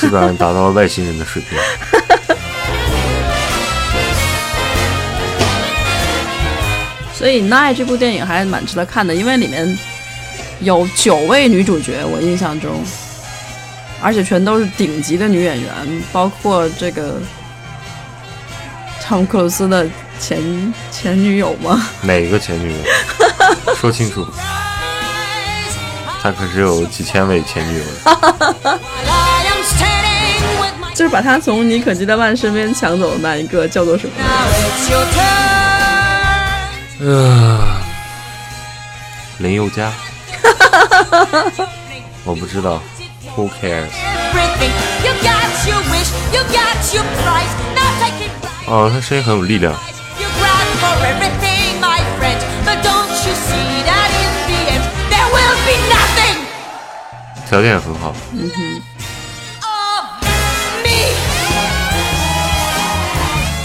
[0.00, 1.56] 基本上达到了外星人的水平。
[7.14, 9.78] 所以《奈》这部电影还蛮值得看的，因为里面
[10.62, 12.82] 有九位女主角，我印象中，
[14.02, 15.72] 而且全都是顶级的女演员，
[16.12, 17.20] 包括这个
[19.02, 19.86] 汤姆克鲁斯的
[20.18, 21.86] 前前女友吗？
[22.02, 22.78] 哪个前女友？
[23.76, 24.26] 说清楚，
[26.22, 27.84] 他可是有几千位前女友
[30.94, 34.12] 就是把他从妮可基德曼身边抢走的那一个叫做什么.
[37.02, 37.58] 呃，
[39.38, 39.90] 林宥嘉，
[42.24, 42.82] 我不知道
[43.36, 43.90] Who cares？
[48.66, 49.74] 哦，他声音很有力量。
[57.48, 58.14] 条件也很好。
[58.32, 58.82] 嗯哼。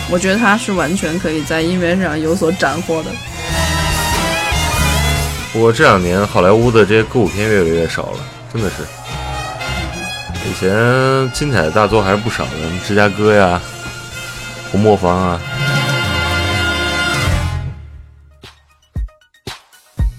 [0.07, 3.11] 我觉得他是完全可以在音乐上有所斩获的。
[5.51, 8.19] 不过这两年好莱坞的这些歌舞片越来越少了，
[8.53, 8.75] 真的是。
[10.47, 13.59] 以前精彩的大作还是不少的，什么芝加哥呀、
[14.71, 15.41] 红磨坊啊。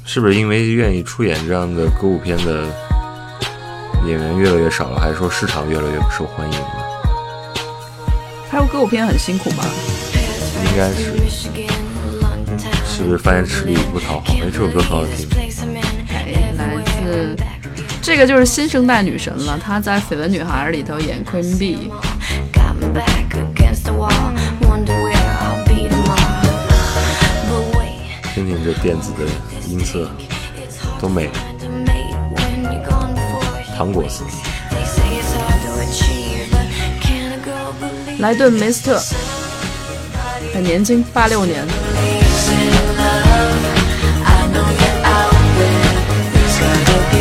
[0.05, 2.65] 是不是因为愿意出演这样的歌舞片的
[4.07, 6.67] 演员越来越少了，还是说市场越来越不受欢迎了？
[8.51, 9.65] 拍过歌舞片很辛苦吧？
[10.65, 11.13] 应该是，
[12.87, 14.25] 是不是发现吃力不讨好？
[14.29, 15.46] 哎，这首歌很好听。
[18.07, 21.91] 这个就是新生代女神了，她在《绯闻女孩》里头演 Queen Bee。
[22.53, 24.13] Got my back against the wall,
[24.61, 26.47] wonder where I'll be tomorrow.
[27.51, 29.27] But wait, 听听这电子的
[29.69, 30.09] 音色，
[31.01, 33.77] 多美！to mate when you're gone before.
[33.77, 34.25] 糖果色。
[34.71, 36.69] They say it's hard to achieve, but
[37.03, 39.03] can a girl believe 莱顿梅斯特，
[40.55, 41.67] 很年轻，八六年。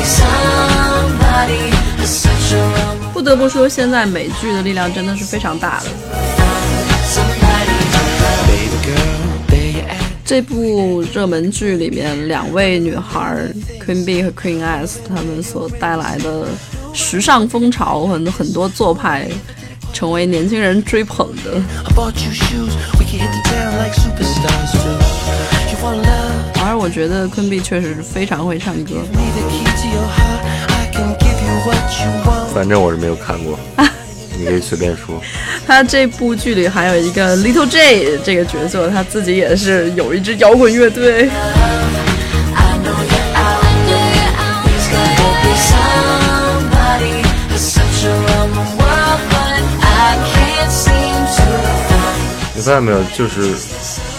[0.06, 0.45] in
[3.14, 5.86] 不得不说，现在美剧的力量真的是非常大的。
[10.24, 13.48] 这部热门剧里面，两位女孩
[13.86, 16.48] Queen Bee 和 Queen S，她们所带来的
[16.94, 19.30] 时尚风潮，很很多做派，
[19.94, 21.62] 成为年轻人追捧的。
[26.64, 28.96] 而我觉得 Queen Bee 确实是非常会唱歌。
[32.54, 33.60] 反正我是没有看过，
[34.38, 35.22] 你可以随便说。
[35.68, 41.30] 他这部剧里还有一个 little J 这个角色，他自己也是有一支摇滚乐队。
[52.54, 53.54] 你发现没有，就是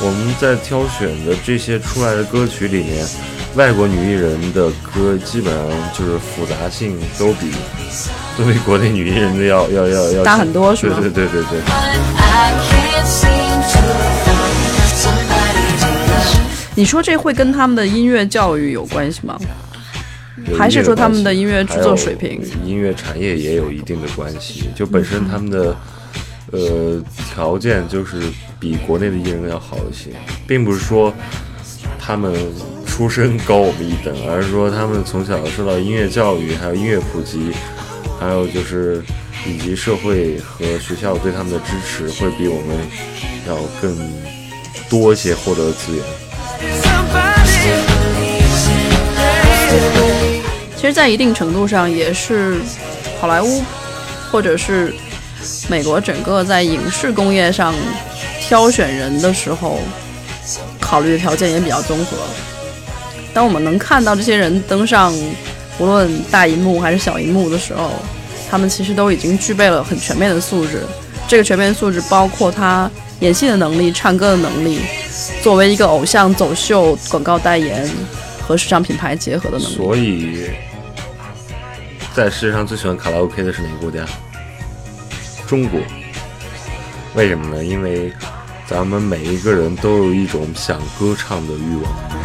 [0.01, 3.07] 我们在挑选的这些出来的歌曲里面。
[3.57, 7.51] 外国女艺人的歌基本上就是复杂性都比
[8.37, 11.61] 都比国内女艺人的要要要要大很多是吗对对对对.
[16.75, 19.39] 你说这会跟他们的音乐教育有关系吗？
[20.59, 24.69] 还是说他们的音乐制作水平音乐产业也有一定的关系。
[24.75, 25.75] 就本身他们的
[26.53, 27.03] 呃
[27.33, 28.21] 条件就是
[28.61, 30.11] 比国内的艺人要好一些，
[30.47, 31.11] 并不是说
[31.99, 32.35] 他们
[32.97, 37.53] 出身高我们一等，而是说他们从小受到音乐教育，还有音乐普及，
[38.19, 39.03] 还有就是
[39.47, 42.75] 以及社会和学校对他们的支持会比我们
[43.47, 43.95] 要更
[44.89, 46.03] 多一些获得的资源。
[50.75, 52.57] 其实，在一定程度上，也是
[53.21, 53.63] 好莱坞
[54.33, 54.95] 或者是
[55.69, 57.75] 美国整个在影视工业上
[58.41, 59.81] 挑选人的时候，
[60.81, 62.17] 考虑的条件也比较综合。
[63.37, 65.13] 当我们能看到这些人登上
[65.79, 67.91] 无论大荧幕还是小荧幕的时候，
[68.49, 70.81] 他们其实都已经具备了很全面的素质。
[71.29, 74.81] 这个全面素质包括他演戏的能力、唱歌的能力，
[75.43, 77.87] 作为一个偶像走秀、广告代言
[78.41, 79.75] 和时尚品牌结合的能力。
[79.75, 80.47] 所以，
[82.15, 84.07] 在世界上最喜欢卡拉 OK 的是哪个国家？
[85.47, 85.79] 中国。
[87.15, 87.63] 为什么呢？
[87.63, 88.11] 因为
[88.67, 92.16] 咱们每一个人都有一种想歌唱的欲望。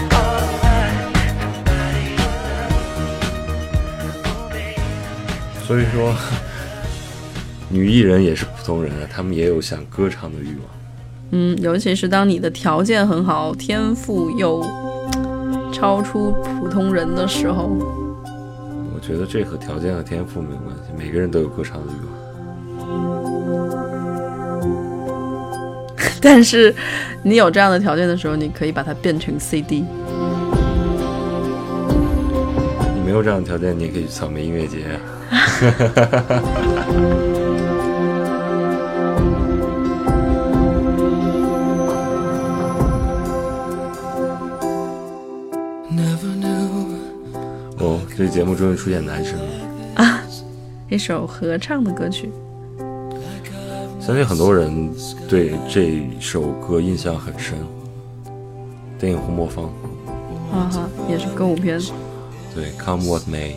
[5.72, 6.14] 所以说，
[7.72, 10.66] 女艺人也是普通人啊，她们也有想歌唱的欲望。
[11.32, 14.62] 嗯，尤其是当你的条件很好，天赋又
[15.72, 17.70] 超出普通人的时候，
[18.94, 22.20] 我觉得这和条件和天赋没有关系，每个人都有歌唱的欲望。
[26.22, 26.76] 但是
[27.24, 29.86] 你有这样的条件的时候，你可以把它变成 CD。
[33.04, 35.00] 没有这样的条件，你也可以去草莓音乐节啊。
[47.80, 49.46] 哦，这节目终于出现男生了
[49.96, 50.24] 啊。
[50.90, 52.30] 一首合唱的歌曲，
[54.00, 54.94] 相信很多人
[55.28, 57.58] 对这首歌印象很深。
[59.00, 59.66] 电影《红磨坊》，
[60.52, 61.80] 哈哈，也是歌舞片。
[62.54, 63.56] 对，Come What May。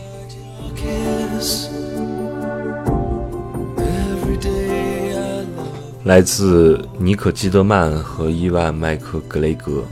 [6.04, 9.84] 来自尼可基德曼和伊万麦克格雷格。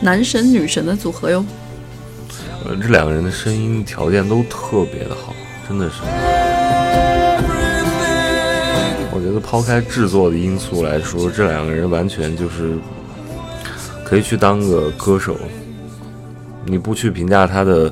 [0.00, 1.44] 男神女神的组合哟。
[2.64, 5.34] 呃，这两个人的声音条件都特别的好，
[5.68, 5.96] 真的是。
[9.14, 12.78] 我觉得抛开制作的因素来说，这两个人完全就是
[14.12, 15.34] 可以去当个歌手。
[16.66, 17.90] 你不去评价他的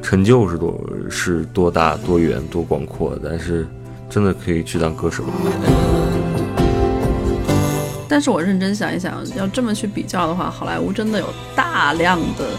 [0.00, 0.80] 成就是多
[1.10, 3.66] 是多大、多远、多广阔，但是
[4.08, 5.24] 真的可以去当歌手。
[8.08, 12.50] 但是我认真想一想，要这么去比较的话，好莱坞真的有大量的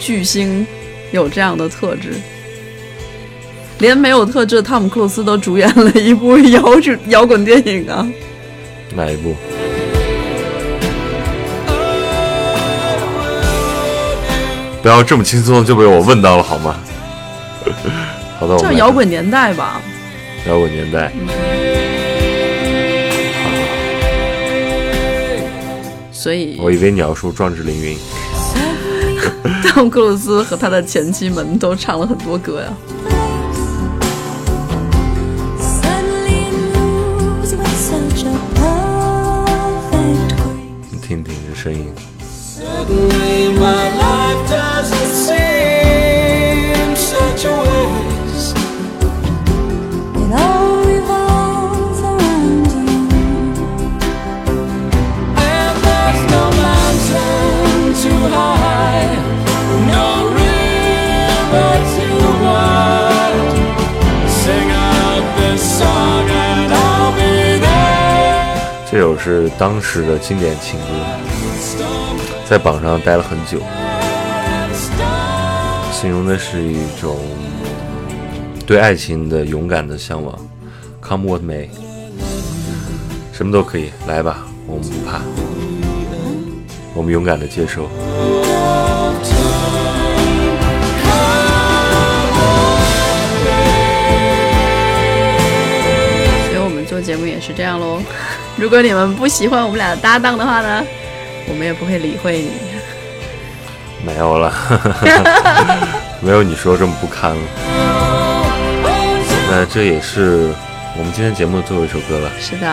[0.00, 0.66] 巨星
[1.12, 2.14] 有这样的特质，
[3.78, 8.04] 连没有特质的汤姆·克鲁斯都主演了一部 摇滚摇滚电影啊！
[8.96, 9.32] 哪一部？
[14.86, 16.76] 不要这么轻松就被我问到了好吗？
[18.38, 19.80] 好的，我叫《摇滚年代》吧。
[20.46, 21.10] 摇滚年代。
[26.12, 27.98] 所以，我以为你要说壮志凌云。
[29.64, 32.68] 汤姆·克鲁斯和他的前妻们都唱了很多歌呀。
[40.92, 41.92] 你听听这声音，
[69.26, 70.86] 是当时的经典情歌，
[72.48, 73.58] 在榜上待了很久，
[75.90, 77.18] 形容的是一种
[78.64, 80.38] 对爱情的勇敢的向往。
[81.02, 81.66] Come what may，
[83.32, 85.20] 什么都可以，来吧，我们不怕，
[86.94, 87.88] 我们勇敢的接受。
[96.44, 98.00] 所以我们做节目也是这样喽。
[98.56, 100.84] 如果你们不喜欢我们俩的搭档的话呢，
[101.48, 102.50] 我们也不会理会你。
[104.04, 104.52] 没有了，
[106.20, 107.42] 没有你说这么不堪了。
[109.50, 110.54] 那这也是
[110.96, 112.30] 我们今天节目的最后一首歌了。
[112.40, 112.66] 是的，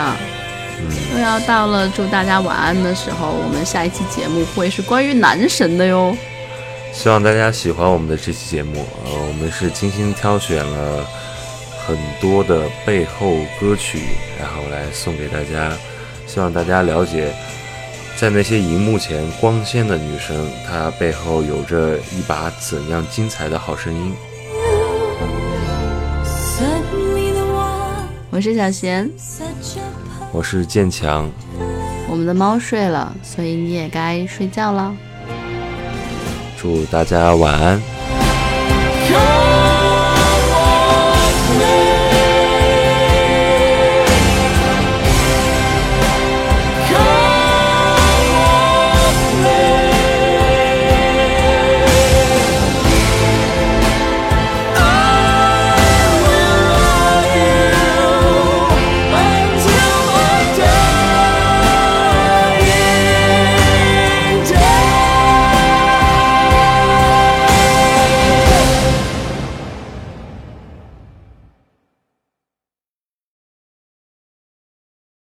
[0.79, 6.15] 嗯又要到了祝大家晚安的时候，我们下一期节目会是关于男神的哟。
[6.91, 8.85] 希望大家喜欢我们的这期节目。
[9.05, 11.05] 呃，我们是精心挑选了
[11.85, 13.99] 很多的背后歌曲，
[14.39, 15.71] 然后来送给大家。
[16.25, 17.33] 希望大家了解
[18.17, 24.13] 在那些荧幕前光鲜的女生，她背后有着一把怎样精彩的好声音。
[28.31, 29.07] 我是小贤，
[30.31, 31.29] 我是建强，
[32.09, 34.95] 我们的猫睡了，所以你也该睡觉了。
[36.57, 37.92] 祝大家晚安。